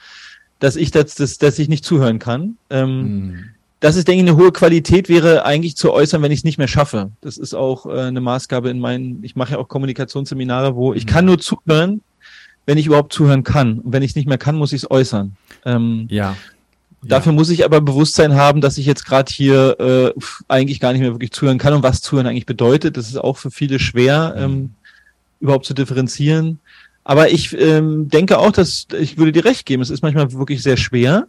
[0.60, 2.58] dass ich das, das, dass ich nicht zuhören kann.
[2.70, 3.46] Ähm, mhm.
[3.80, 6.58] Das ist, denke ich, eine hohe Qualität wäre eigentlich zu äußern, wenn ich es nicht
[6.58, 7.12] mehr schaffe.
[7.22, 11.06] Das ist auch äh, eine Maßgabe in meinen, ich mache ja auch Kommunikationsseminare, wo ich
[11.06, 11.10] mhm.
[11.10, 12.02] kann nur zuhören,
[12.66, 13.80] wenn ich überhaupt zuhören kann.
[13.80, 15.36] Und wenn ich es nicht mehr kann, muss ich es äußern.
[15.66, 16.36] Ähm, ja.
[17.04, 21.02] Dafür muss ich aber Bewusstsein haben, dass ich jetzt gerade hier äh, eigentlich gar nicht
[21.02, 22.98] mehr wirklich zuhören kann und was zuhören eigentlich bedeutet.
[22.98, 24.44] Das ist auch für viele schwer, mhm.
[24.44, 24.74] ähm,
[25.40, 26.60] überhaupt zu differenzieren.
[27.04, 30.62] Aber ich ähm, denke auch, dass ich würde dir recht geben, es ist manchmal wirklich
[30.62, 31.28] sehr schwer.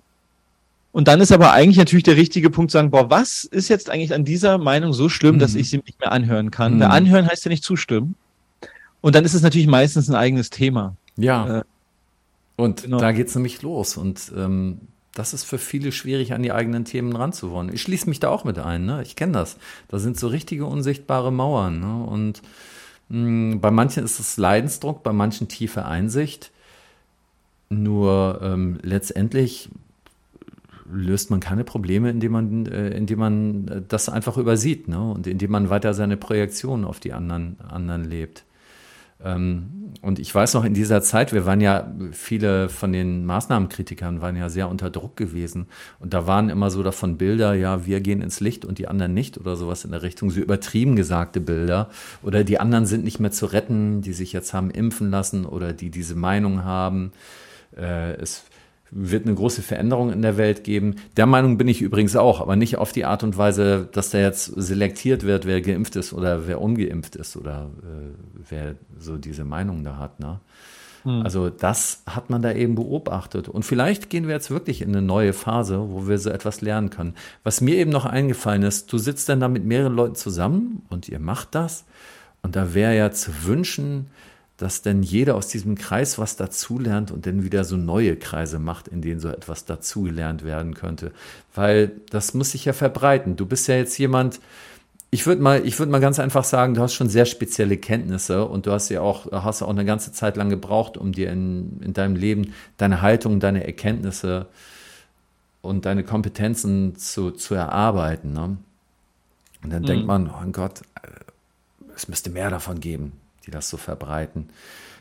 [0.91, 3.91] Und dann ist aber eigentlich natürlich der richtige Punkt zu sagen, boah, was ist jetzt
[3.91, 5.39] eigentlich an dieser Meinung so schlimm, mhm.
[5.39, 6.77] dass ich sie nicht mehr anhören kann?
[6.77, 6.81] Mhm.
[6.81, 8.15] Weil anhören heißt ja nicht zustimmen.
[9.01, 10.97] Und dann ist es natürlich meistens ein eigenes Thema.
[11.17, 11.59] Ja.
[11.59, 11.65] Äh,
[12.57, 12.99] und genau.
[12.99, 13.97] da geht's nämlich los.
[13.97, 14.81] Und ähm,
[15.15, 17.73] das ist für viele schwierig, an die eigenen Themen ranzuwollen.
[17.73, 18.87] Ich schließe mich da auch mit ein.
[18.87, 19.03] Ne?
[19.03, 19.57] Ich kenne das.
[19.89, 21.81] Da sind so richtige unsichtbare Mauern.
[21.81, 22.05] Ne?
[22.05, 22.43] Und
[23.11, 26.51] hm, bei manchen ist es Leidensdruck, bei manchen tiefe Einsicht.
[27.69, 29.69] Nur ähm, letztendlich
[30.91, 35.01] löst man keine Probleme, indem man, äh, indem man äh, das einfach übersieht ne?
[35.01, 38.45] und indem man weiter seine Projektionen auf die anderen, anderen lebt.
[39.25, 44.21] Ähm, und ich weiß noch in dieser Zeit, wir waren ja, viele von den Maßnahmenkritikern
[44.21, 45.67] waren ja sehr unter Druck gewesen.
[45.99, 49.15] Und da waren immer so davon Bilder, ja, wir gehen ins Licht und die anderen
[49.15, 51.91] nicht oder sowas in der Richtung, so übertrieben gesagte Bilder.
[52.23, 55.73] Oder die anderen sind nicht mehr zu retten, die sich jetzt haben impfen lassen oder
[55.73, 57.13] die diese Meinung haben.
[57.77, 58.45] Äh, es
[58.91, 60.97] wird eine große Veränderung in der Welt geben.
[61.17, 64.19] Der Meinung bin ich übrigens auch, aber nicht auf die Art und Weise, dass da
[64.19, 68.13] jetzt selektiert wird, wer geimpft ist oder wer ungeimpft ist oder äh,
[68.49, 70.21] wer so diese Meinung da hat.
[70.21, 70.41] Ne?
[71.05, 71.23] Hm.
[71.23, 73.49] Also das hat man da eben beobachtet.
[73.49, 76.91] Und vielleicht gehen wir jetzt wirklich in eine neue Phase, wo wir so etwas lernen
[76.91, 77.15] können.
[77.45, 81.09] Was mir eben noch eingefallen ist, du sitzt dann da mit mehreren Leuten zusammen und
[81.09, 81.85] ihr macht das.
[82.43, 84.07] Und da wäre ja zu wünschen,
[84.59, 88.89] dass denn jeder aus diesem Kreis was dazulernt und dann wieder so neue Kreise macht,
[88.89, 91.13] in denen so etwas dazugelernt werden könnte.
[91.55, 93.37] Weil das muss sich ja verbreiten.
[93.37, 94.41] Du bist ja jetzt jemand,
[95.11, 98.45] ich würde mal, ich würde mal ganz einfach sagen, du hast schon sehr spezielle Kenntnisse
[98.47, 101.81] und du hast ja auch, hast auch eine ganze Zeit lang gebraucht, um dir in,
[101.81, 104.47] in deinem Leben deine Haltung, deine Erkenntnisse
[105.63, 108.33] und deine Kompetenzen zu, zu erarbeiten.
[108.33, 108.57] Ne?
[109.63, 109.87] Und dann mhm.
[109.87, 111.11] denkt man, oh Gott, äh,
[111.95, 113.13] es müsste mehr davon geben
[113.49, 114.51] die das so verbreiten.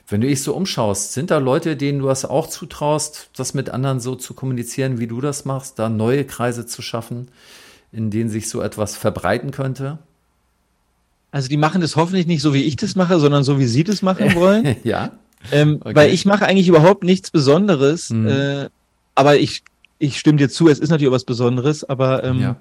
[0.07, 3.69] Wenn du dich so umschaust, sind da Leute, denen du das auch zutraust, das mit
[3.69, 7.27] anderen so zu kommunizieren, wie du das machst, da neue Kreise zu schaffen,
[7.91, 9.97] in denen sich so etwas verbreiten könnte?
[11.29, 13.83] Also die machen das hoffentlich nicht so, wie ich das mache, sondern so, wie sie
[13.83, 14.77] das machen wollen.
[14.85, 15.11] ja.
[15.51, 15.95] Ähm, okay.
[15.95, 18.11] Weil ich mache eigentlich überhaupt nichts Besonderes.
[18.11, 18.27] Mhm.
[18.27, 18.69] Äh,
[19.13, 19.63] aber ich,
[19.99, 22.55] ich stimme dir zu, es ist natürlich was Besonderes, aber ähm, ja.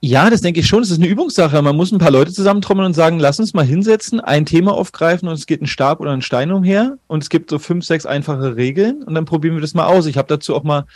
[0.00, 0.82] Ja, das denke ich schon.
[0.82, 1.60] Es ist eine Übungssache.
[1.60, 5.28] Man muss ein paar Leute zusammentrommeln und sagen, lass uns mal hinsetzen, ein Thema aufgreifen
[5.28, 8.06] und es geht ein Stab oder ein Stein umher und es gibt so fünf, sechs
[8.06, 10.06] einfache Regeln und dann probieren wir das mal aus.
[10.06, 10.86] Ich habe dazu auch mal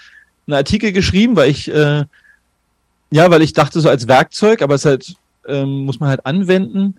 [0.47, 2.05] einen Artikel geschrieben, weil ich äh,
[3.11, 5.17] ja, weil ich dachte so als Werkzeug, aber es halt
[5.49, 6.95] ähm, muss man halt anwenden.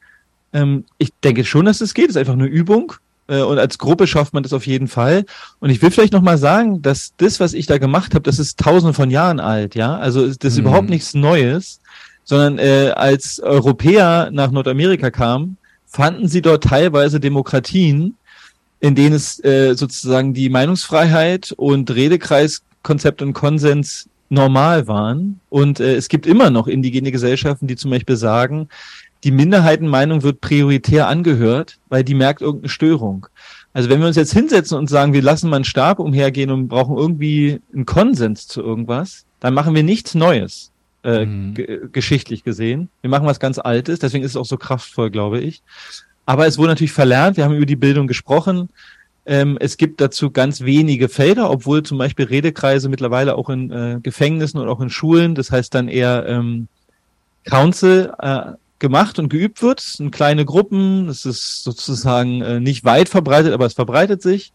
[0.52, 2.10] Ähm, ich denke schon, dass es geht.
[2.10, 2.94] Es ist einfach eine Übung
[3.28, 5.26] äh, und als Gruppe schafft man das auf jeden Fall.
[5.60, 8.40] Und ich will vielleicht noch mal sagen, dass das, was ich da gemacht habe, das
[8.40, 9.76] ist Tausende von Jahren alt.
[9.76, 10.68] Ja, also das ist mhm.
[10.68, 11.80] überhaupt nichts Neues
[12.24, 18.16] sondern äh, als Europäer nach Nordamerika kamen, fanden sie dort teilweise Demokratien,
[18.80, 25.40] in denen es äh, sozusagen die Meinungsfreiheit und Redekreiskonzept und Konsens normal waren.
[25.50, 28.68] Und äh, es gibt immer noch indigene Gesellschaften, die zum Beispiel sagen,
[29.24, 33.28] die Minderheitenmeinung wird prioritär angehört, weil die merkt irgendeine Störung.
[33.72, 36.68] Also wenn wir uns jetzt hinsetzen und sagen, wir lassen mal einen Stab umhergehen und
[36.68, 40.73] brauchen irgendwie einen Konsens zu irgendwas, dann machen wir nichts Neues
[41.04, 41.92] äh, mhm.
[41.92, 42.90] geschichtlich gesehen.
[43.02, 45.62] Wir machen was ganz Altes, deswegen ist es auch so kraftvoll, glaube ich.
[46.26, 47.38] Aber es wurde natürlich verlernt.
[47.38, 48.70] Wir haben über die Bildung gesprochen.
[49.26, 54.00] Ähm, es gibt dazu ganz wenige Felder, obwohl zum Beispiel Redekreise mittlerweile auch in äh,
[54.02, 56.68] Gefängnissen und auch in Schulen, das heißt dann eher ähm,
[57.46, 58.42] Council äh,
[58.80, 59.80] gemacht und geübt wird.
[59.80, 64.52] Es sind kleine Gruppen, es ist sozusagen äh, nicht weit verbreitet, aber es verbreitet sich.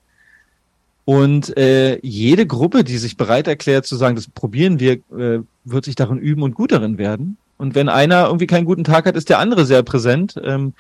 [1.07, 5.40] Und äh, jede Gruppe, die sich bereit erklärt zu sagen, das probieren wir, äh,
[5.70, 7.36] wird sich darin üben und gut darin werden.
[7.56, 10.34] Und wenn einer irgendwie keinen guten Tag hat, ist der andere sehr präsent.
[10.42, 10.74] Ähm,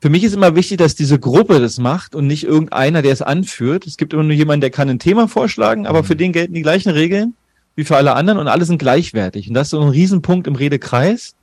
[0.00, 3.22] für mich ist immer wichtig, dass diese Gruppe das macht und nicht irgendeiner, der es
[3.22, 3.86] anführt.
[3.86, 6.18] Es gibt immer nur jemanden, der kann ein Thema vorschlagen, aber für mhm.
[6.18, 7.34] den gelten die gleichen Regeln
[7.78, 9.46] wie für alle anderen und alle sind gleichwertig.
[9.46, 11.36] Und das ist so ein Riesenpunkt im Redekreis.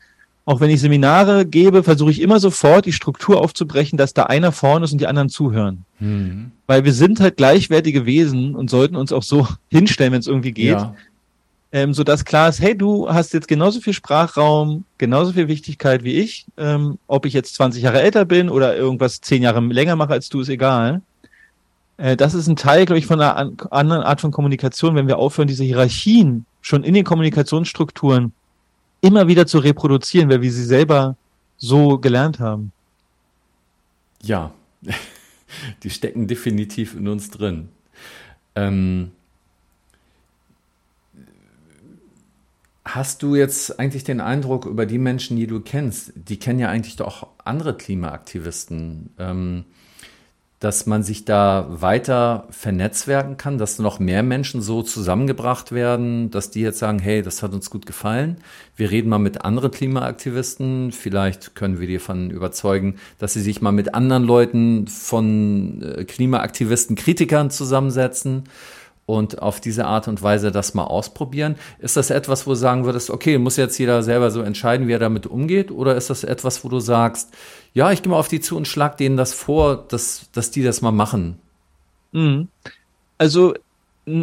[0.43, 4.51] Auch wenn ich Seminare gebe, versuche ich immer sofort die Struktur aufzubrechen, dass da einer
[4.51, 5.85] vorne ist und die anderen zuhören.
[6.01, 6.51] Mhm.
[6.67, 10.51] Weil wir sind halt gleichwertige Wesen und sollten uns auch so hinstellen, wenn es irgendwie
[10.51, 10.71] geht.
[10.71, 10.93] Ja.
[11.75, 16.05] Ähm, so dass klar ist, hey, du hast jetzt genauso viel Sprachraum, genauso viel Wichtigkeit
[16.05, 16.45] wie ich.
[16.55, 20.29] Ähm, ob ich jetzt 20 Jahre älter bin oder irgendwas 10 Jahre länger mache als
[20.29, 21.01] du, ist egal.
[21.97, 25.09] Äh, das ist ein Teil, glaube ich, von einer an anderen Art von Kommunikation, wenn
[25.09, 28.31] wir aufhören, diese Hierarchien schon in den Kommunikationsstrukturen
[29.01, 31.17] immer wieder zu reproduzieren, weil wir sie selber
[31.57, 32.71] so gelernt haben.
[34.23, 34.51] Ja,
[35.83, 37.67] die stecken definitiv in uns drin.
[38.55, 39.11] Ähm,
[42.85, 46.69] hast du jetzt eigentlich den Eindruck über die Menschen, die du kennst, die kennen ja
[46.69, 49.09] eigentlich doch andere Klimaaktivisten.
[49.17, 49.65] Ähm,
[50.59, 56.49] dass man sich da weiter vernetzwerken kann, dass noch mehr Menschen so zusammengebracht werden, dass
[56.49, 58.37] die jetzt sagen, hey, das hat uns gut gefallen.
[58.75, 60.91] Wir reden mal mit anderen Klimaaktivisten.
[60.93, 66.05] Vielleicht können wir die davon überzeugen, dass sie sich mal mit anderen Leuten von äh,
[66.05, 68.45] Klimaaktivisten, Kritikern zusammensetzen
[69.05, 71.55] und auf diese Art und Weise das mal ausprobieren.
[71.79, 74.93] Ist das etwas, wo du sagen würdest, okay, muss jetzt jeder selber so entscheiden, wie
[74.93, 75.71] er damit umgeht?
[75.71, 77.31] Oder ist das etwas, wo du sagst,
[77.73, 80.63] ja, ich gehe mal auf die zu und schlag denen das vor, dass, dass die
[80.63, 81.37] das mal machen?
[82.13, 82.47] Mhm.
[83.17, 83.53] Also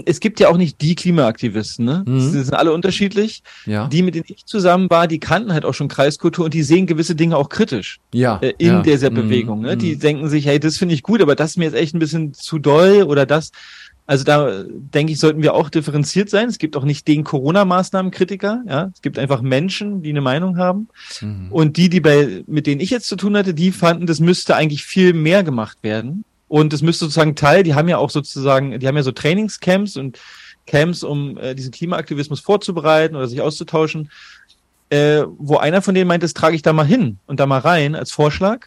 [0.04, 2.04] es gibt ja auch nicht die Klimaaktivisten, ne?
[2.06, 2.20] Mhm.
[2.20, 3.42] Sie sind alle unterschiedlich.
[3.66, 3.88] Ja.
[3.88, 6.86] Die, mit denen ich zusammen war, die kannten halt auch schon Kreiskultur und die sehen
[6.86, 7.98] gewisse Dinge auch kritisch.
[8.12, 8.38] Ja.
[8.40, 8.82] Äh, in ja.
[8.82, 9.14] dieser mhm.
[9.14, 9.60] Bewegung.
[9.60, 9.76] Ne?
[9.76, 10.00] Die mhm.
[10.00, 12.32] denken sich, hey, das finde ich gut, aber das ist mir jetzt echt ein bisschen
[12.32, 13.50] zu doll oder das.
[14.12, 16.46] Also da denke ich, sollten wir auch differenziert sein.
[16.50, 18.62] Es gibt auch nicht den Corona-Maßnahmen-Kritiker.
[18.68, 20.90] Ja, es gibt einfach Menschen, die eine Meinung haben.
[21.22, 21.46] Mhm.
[21.50, 24.54] Und die, die bei, mit denen ich jetzt zu tun hatte, die fanden, das müsste
[24.54, 26.26] eigentlich viel mehr gemacht werden.
[26.46, 29.96] Und es müsste sozusagen Teil, die haben ja auch sozusagen, die haben ja so Trainingscamps
[29.96, 30.18] und
[30.66, 34.10] Camps, um äh, diesen Klimaaktivismus vorzubereiten oder sich auszutauschen,
[34.90, 37.60] äh, wo einer von denen meint, das trage ich da mal hin und da mal
[37.60, 38.66] rein als Vorschlag.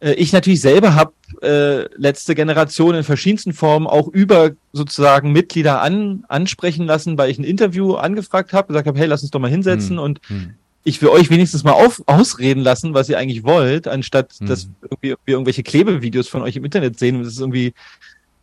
[0.00, 5.80] Äh, ich natürlich selber habe äh, letzte Generation in verschiedensten Formen auch über sozusagen Mitglieder
[5.80, 9.40] an, ansprechen lassen, weil ich ein Interview angefragt habe, gesagt habe, hey, lass uns doch
[9.40, 10.02] mal hinsetzen hm.
[10.02, 10.54] und hm.
[10.84, 14.46] ich will euch wenigstens mal auf, ausreden lassen, was ihr eigentlich wollt, anstatt hm.
[14.48, 17.22] dass irgendwie, wir irgendwelche Klebevideos von euch im Internet sehen.
[17.22, 17.74] Das ist irgendwie,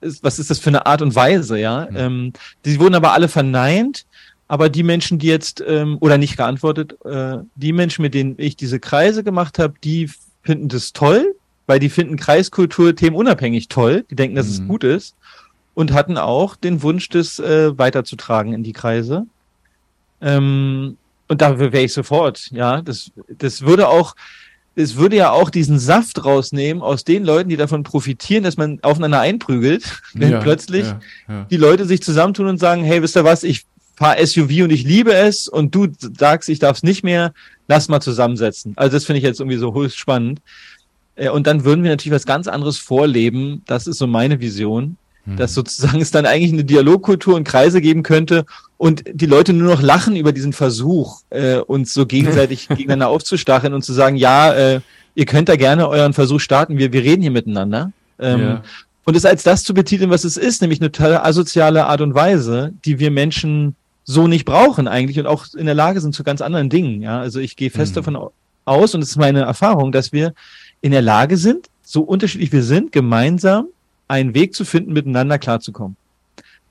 [0.01, 1.88] ist, was ist das für eine Art und Weise, ja?
[1.88, 1.95] Hm.
[1.97, 2.34] Ähm,
[2.66, 4.05] die wurden aber alle verneint.
[4.49, 8.55] Aber die Menschen, die jetzt, ähm, oder nicht geantwortet, äh, die Menschen, mit denen ich
[8.55, 10.10] diese Kreise gemacht habe, die
[10.41, 11.36] finden das toll,
[11.68, 14.53] weil die finden Kreiskultur themenunabhängig toll, die denken, dass mhm.
[14.53, 15.15] es gut ist
[15.76, 19.28] und hatten auch den Wunsch, das äh, weiterzutragen in die Kreise.
[20.22, 20.97] Ähm,
[21.28, 24.15] und da wäre ich sofort, ja, das, das würde auch,
[24.76, 28.80] es würde ja auch diesen Saft rausnehmen aus den Leuten, die davon profitieren, dass man
[28.82, 31.45] aufeinander einprügelt, wenn ja, plötzlich ja, ja.
[31.49, 33.65] die Leute sich zusammentun und sagen, hey, wisst ihr was, ich
[33.95, 37.34] fahre SUV und ich liebe es und du sagst, ich darf es nicht mehr,
[37.68, 38.74] lass mal zusammensetzen.
[38.78, 40.39] Also das finde ich jetzt irgendwie so höchst spannend.
[41.18, 43.63] Äh, und dann würden wir natürlich was ganz anderes vorleben.
[43.65, 44.95] Das ist so meine Vision,
[45.26, 45.36] mhm.
[45.36, 48.45] dass sozusagen es dann eigentlich eine Dialogkultur und Kreise geben könnte
[48.78, 53.74] und die Leute nur noch lachen über diesen Versuch, äh, uns so gegenseitig gegeneinander aufzustacheln
[53.74, 54.80] und zu sagen, ja, äh,
[55.15, 57.91] ihr könnt da gerne euren Versuch starten, wir, wir reden hier miteinander.
[58.20, 58.63] Ähm, ja.
[59.03, 62.13] Und es als das zu betiteln, was es ist, nämlich eine tolle asoziale Art und
[62.13, 66.24] Weise, die wir Menschen so nicht brauchen eigentlich und auch in der Lage sind zu
[66.24, 67.01] ganz anderen Dingen.
[67.01, 67.95] Ja, also ich gehe fest mhm.
[67.95, 68.30] davon
[68.65, 70.34] aus und es ist meine Erfahrung, dass wir
[70.82, 73.68] in der Lage sind, so unterschiedlich wir sind, gemeinsam
[74.08, 75.98] einen Weg zu finden, miteinander klarzukommen.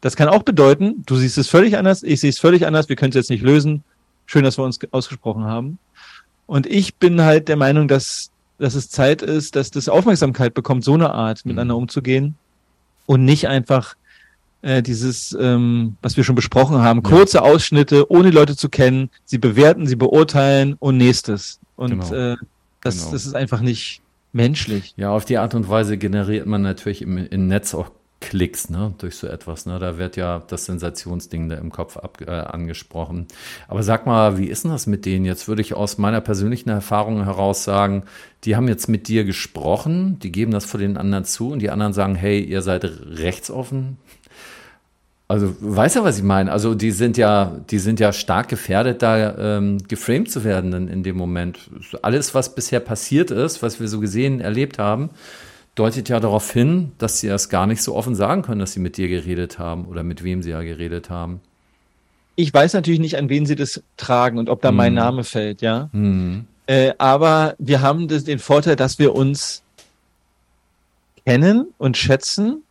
[0.01, 2.97] Das kann auch bedeuten, du siehst es völlig anders, ich sehe es völlig anders, wir
[2.97, 3.83] können es jetzt nicht lösen.
[4.27, 5.79] Schön, dass wir uns ausgesprochen haben.
[6.47, 10.85] Und ich bin halt der Meinung, dass, dass es Zeit ist, dass das Aufmerksamkeit bekommt,
[10.85, 11.51] so eine Art mhm.
[11.51, 12.37] miteinander umzugehen
[13.07, 13.97] und nicht einfach
[14.63, 19.39] äh, dieses, ähm, was wir schon besprochen haben, kurze Ausschnitte, ohne Leute zu kennen, sie
[19.39, 21.61] bewerten, sie beurteilen und nächstes.
[21.77, 22.33] Und genau.
[22.33, 22.37] äh,
[22.87, 23.13] das, genau.
[23.13, 24.95] das ist einfach nicht menschlich.
[24.97, 28.95] Ja, auf die Art und Weise generiert man natürlich im, im Netz auch Klicks, ne,
[28.99, 29.67] durch so etwas.
[29.67, 29.79] Ne?
[29.79, 33.27] Da wird ja das Sensationsding da im Kopf ab, äh, angesprochen.
[33.69, 35.27] Aber sag mal, wie ist denn das mit denen?
[35.27, 38.05] Jetzt würde ich aus meiner persönlichen Erfahrung heraus sagen,
[38.45, 41.71] die haben jetzt mit dir gesprochen, die geben das vor den anderen zu und die
[41.71, 43.99] anderen sagen, hey, ihr seid rechtsoffen.
[45.29, 46.53] Also weiß ja, was ich meine.
[46.53, 50.89] Also die sind ja, die sind ja stark gefährdet, da ähm, geframed zu werden in,
[50.89, 51.69] in dem Moment.
[52.03, 55.11] Alles, was bisher passiert ist, was wir so gesehen, erlebt haben,
[55.75, 58.81] deutet ja darauf hin, dass sie das gar nicht so offen sagen können, dass sie
[58.81, 61.41] mit dir geredet haben oder mit wem sie ja geredet haben.
[62.37, 64.77] Ich weiß natürlich nicht, an wen sie das tragen und ob da hm.
[64.77, 65.89] mein Name fällt, ja.
[65.93, 66.47] Hm.
[66.67, 69.63] Äh, aber wir haben das, den Vorteil, dass wir uns
[71.25, 72.63] kennen und schätzen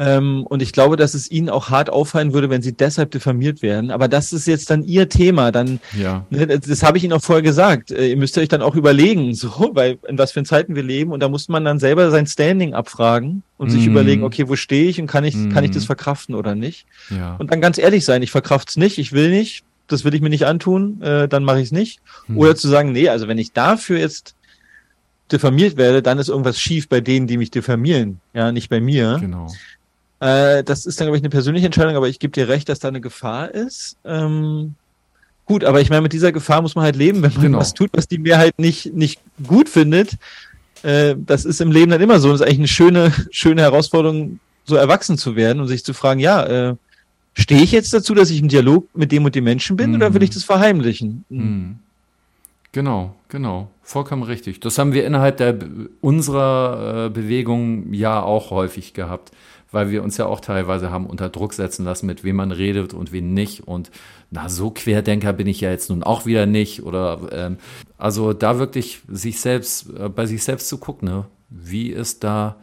[0.00, 3.60] ähm, und ich glaube, dass es ihnen auch hart auffallen würde, wenn sie deshalb diffamiert
[3.60, 3.90] werden.
[3.90, 5.52] Aber das ist jetzt dann ihr Thema.
[5.52, 6.24] Dann, ja.
[6.30, 7.90] ne, das, das habe ich Ihnen auch vorher gesagt.
[7.90, 11.12] Äh, ihr müsst euch dann auch überlegen, so, weil in was für Zeiten wir leben.
[11.12, 13.70] Und da muss man dann selber sein Standing abfragen und mm.
[13.72, 13.90] sich mhm.
[13.90, 15.50] überlegen, okay, wo stehe ich und kann ich, mm.
[15.50, 15.88] kann ich das mhm.
[15.88, 16.86] verkraften oder nicht?
[17.10, 17.36] Ja.
[17.36, 20.30] Und dann ganz ehrlich sein, ich verkraft's nicht, ich will nicht, das will ich mir
[20.30, 22.00] nicht antun, äh, dann mache ich es nicht.
[22.26, 22.38] Mm.
[22.38, 24.34] Oder zu sagen, nee, also wenn ich dafür jetzt
[25.30, 29.18] diffamiert werde, dann ist irgendwas schief bei denen, die mich diffamieren, ja, nicht bei mir.
[29.20, 29.48] Genau.
[30.20, 32.78] Äh, das ist dann, glaube ich, eine persönliche Entscheidung, aber ich gebe dir recht, dass
[32.78, 33.96] da eine Gefahr ist.
[34.04, 34.74] Ähm,
[35.46, 37.58] gut, aber ich meine, mit dieser Gefahr muss man halt leben, wenn man genau.
[37.58, 40.16] was tut, was die Mehrheit nicht, nicht gut findet.
[40.82, 42.30] Äh, das ist im Leben dann immer so.
[42.30, 46.20] Das ist eigentlich eine schöne, schöne Herausforderung, so erwachsen zu werden und sich zu fragen,
[46.20, 46.76] ja, äh,
[47.32, 49.96] stehe ich jetzt dazu, dass ich im Dialog mit dem und dem Menschen bin mhm.
[49.96, 51.24] oder will ich das verheimlichen?
[51.30, 51.78] Mhm.
[52.72, 53.70] Genau, genau.
[53.82, 54.60] Vollkommen richtig.
[54.60, 55.58] Das haben wir innerhalb der,
[56.00, 59.32] unserer äh, Bewegung ja auch häufig gehabt
[59.72, 62.94] weil wir uns ja auch teilweise haben unter Druck setzen lassen, mit wem man redet
[62.94, 63.66] und wen nicht.
[63.66, 63.90] Und
[64.30, 66.82] na, so Querdenker bin ich ja jetzt nun auch wieder nicht.
[66.82, 67.58] Oder ähm,
[67.98, 71.24] also da wirklich sich selbst, äh, bei sich selbst zu gucken, ne?
[71.50, 72.56] wie ist da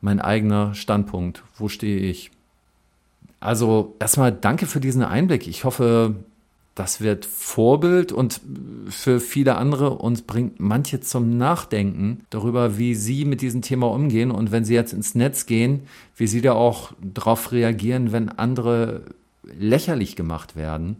[0.00, 1.42] mein eigener Standpunkt?
[1.56, 2.30] Wo stehe ich?
[3.40, 5.46] Also erstmal danke für diesen Einblick.
[5.46, 6.14] Ich hoffe,
[6.74, 8.40] das wird Vorbild und
[8.88, 14.30] für viele andere und bringt manche zum Nachdenken darüber, wie sie mit diesem Thema umgehen
[14.30, 15.82] und wenn sie jetzt ins Netz gehen,
[16.16, 19.02] wie sie da auch darauf reagieren, wenn andere
[19.44, 20.96] lächerlich gemacht werden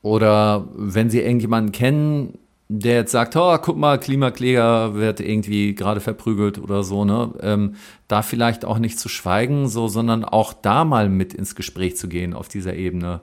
[0.00, 6.00] oder wenn sie irgendjemanden kennen, der jetzt sagt, oh, guck mal, Klimakläger wird irgendwie gerade
[6.00, 7.32] verprügelt oder so, ne?
[7.40, 7.76] Ähm,
[8.08, 12.08] da vielleicht auch nicht zu schweigen, so, sondern auch da mal mit ins Gespräch zu
[12.08, 13.20] gehen auf dieser Ebene.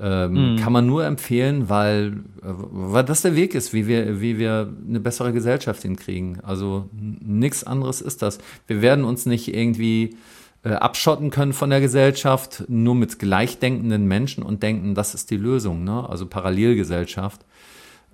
[0.00, 0.56] Ähm, mhm.
[0.58, 4.72] Kann man nur empfehlen, weil, äh, weil das der Weg ist, wie wir, wie wir
[4.88, 6.40] eine bessere Gesellschaft hinkriegen.
[6.42, 8.38] Also nichts anderes ist das.
[8.68, 10.16] Wir werden uns nicht irgendwie
[10.62, 15.36] äh, abschotten können von der Gesellschaft, nur mit gleichdenkenden Menschen und denken, das ist die
[15.36, 15.82] Lösung.
[15.82, 16.08] Ne?
[16.08, 17.40] Also Parallelgesellschaft.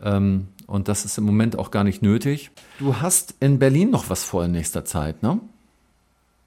[0.02, 2.50] Ähm, und das ist im Moment auch gar nicht nötig.
[2.78, 5.38] Du hast in Berlin noch was vor in nächster Zeit, ne?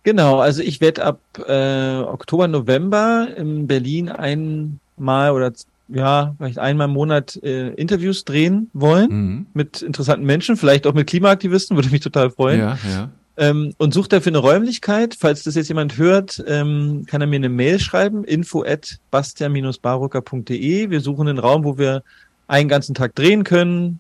[0.02, 5.52] Genau, also ich werde ab äh, Oktober, November in Berlin ein mal oder
[5.90, 9.46] ja, vielleicht einmal im Monat äh, Interviews drehen wollen mhm.
[9.54, 12.60] mit interessanten Menschen, vielleicht auch mit Klimaaktivisten, würde mich total freuen.
[12.60, 13.10] Ja, ja.
[13.40, 15.16] Ähm, und sucht dafür eine Räumlichkeit.
[15.18, 20.90] Falls das jetzt jemand hört, ähm, kann er mir eine Mail schreiben, info at bastian-barucker.de.
[20.90, 22.04] Wir suchen einen Raum, wo wir
[22.48, 24.00] einen ganzen Tag drehen können,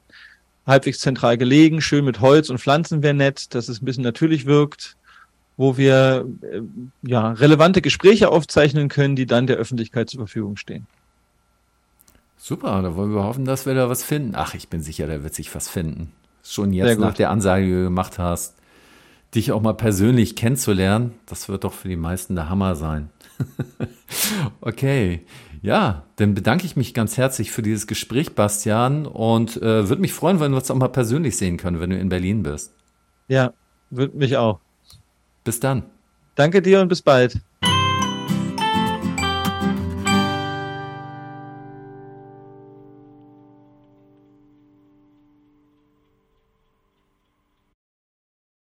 [0.65, 4.45] halbwegs zentral gelegen, schön mit Holz und Pflanzen wäre nett, dass es ein bisschen natürlich
[4.47, 4.97] wirkt
[5.57, 6.61] wo wir äh,
[7.01, 10.87] ja, relevante Gespräche aufzeichnen können, die dann der Öffentlichkeit zur Verfügung stehen.
[12.37, 14.33] Super, da wollen wir hoffen, dass wir da was finden.
[14.35, 16.13] Ach, ich bin sicher, da wird sich was finden.
[16.43, 18.55] Schon jetzt nach der Ansage, die du gemacht hast,
[19.35, 23.09] dich auch mal persönlich kennenzulernen, das wird doch für die meisten der Hammer sein.
[24.61, 25.25] okay,
[25.61, 30.13] ja, dann bedanke ich mich ganz herzlich für dieses Gespräch, Bastian, und äh, würde mich
[30.13, 32.73] freuen, wenn wir uns auch mal persönlich sehen können, wenn du in Berlin bist.
[33.27, 33.51] Ja,
[33.89, 34.59] würde mich auch.
[35.47, 35.83] Bis dann.
[36.35, 37.39] Danke dir und bis bald.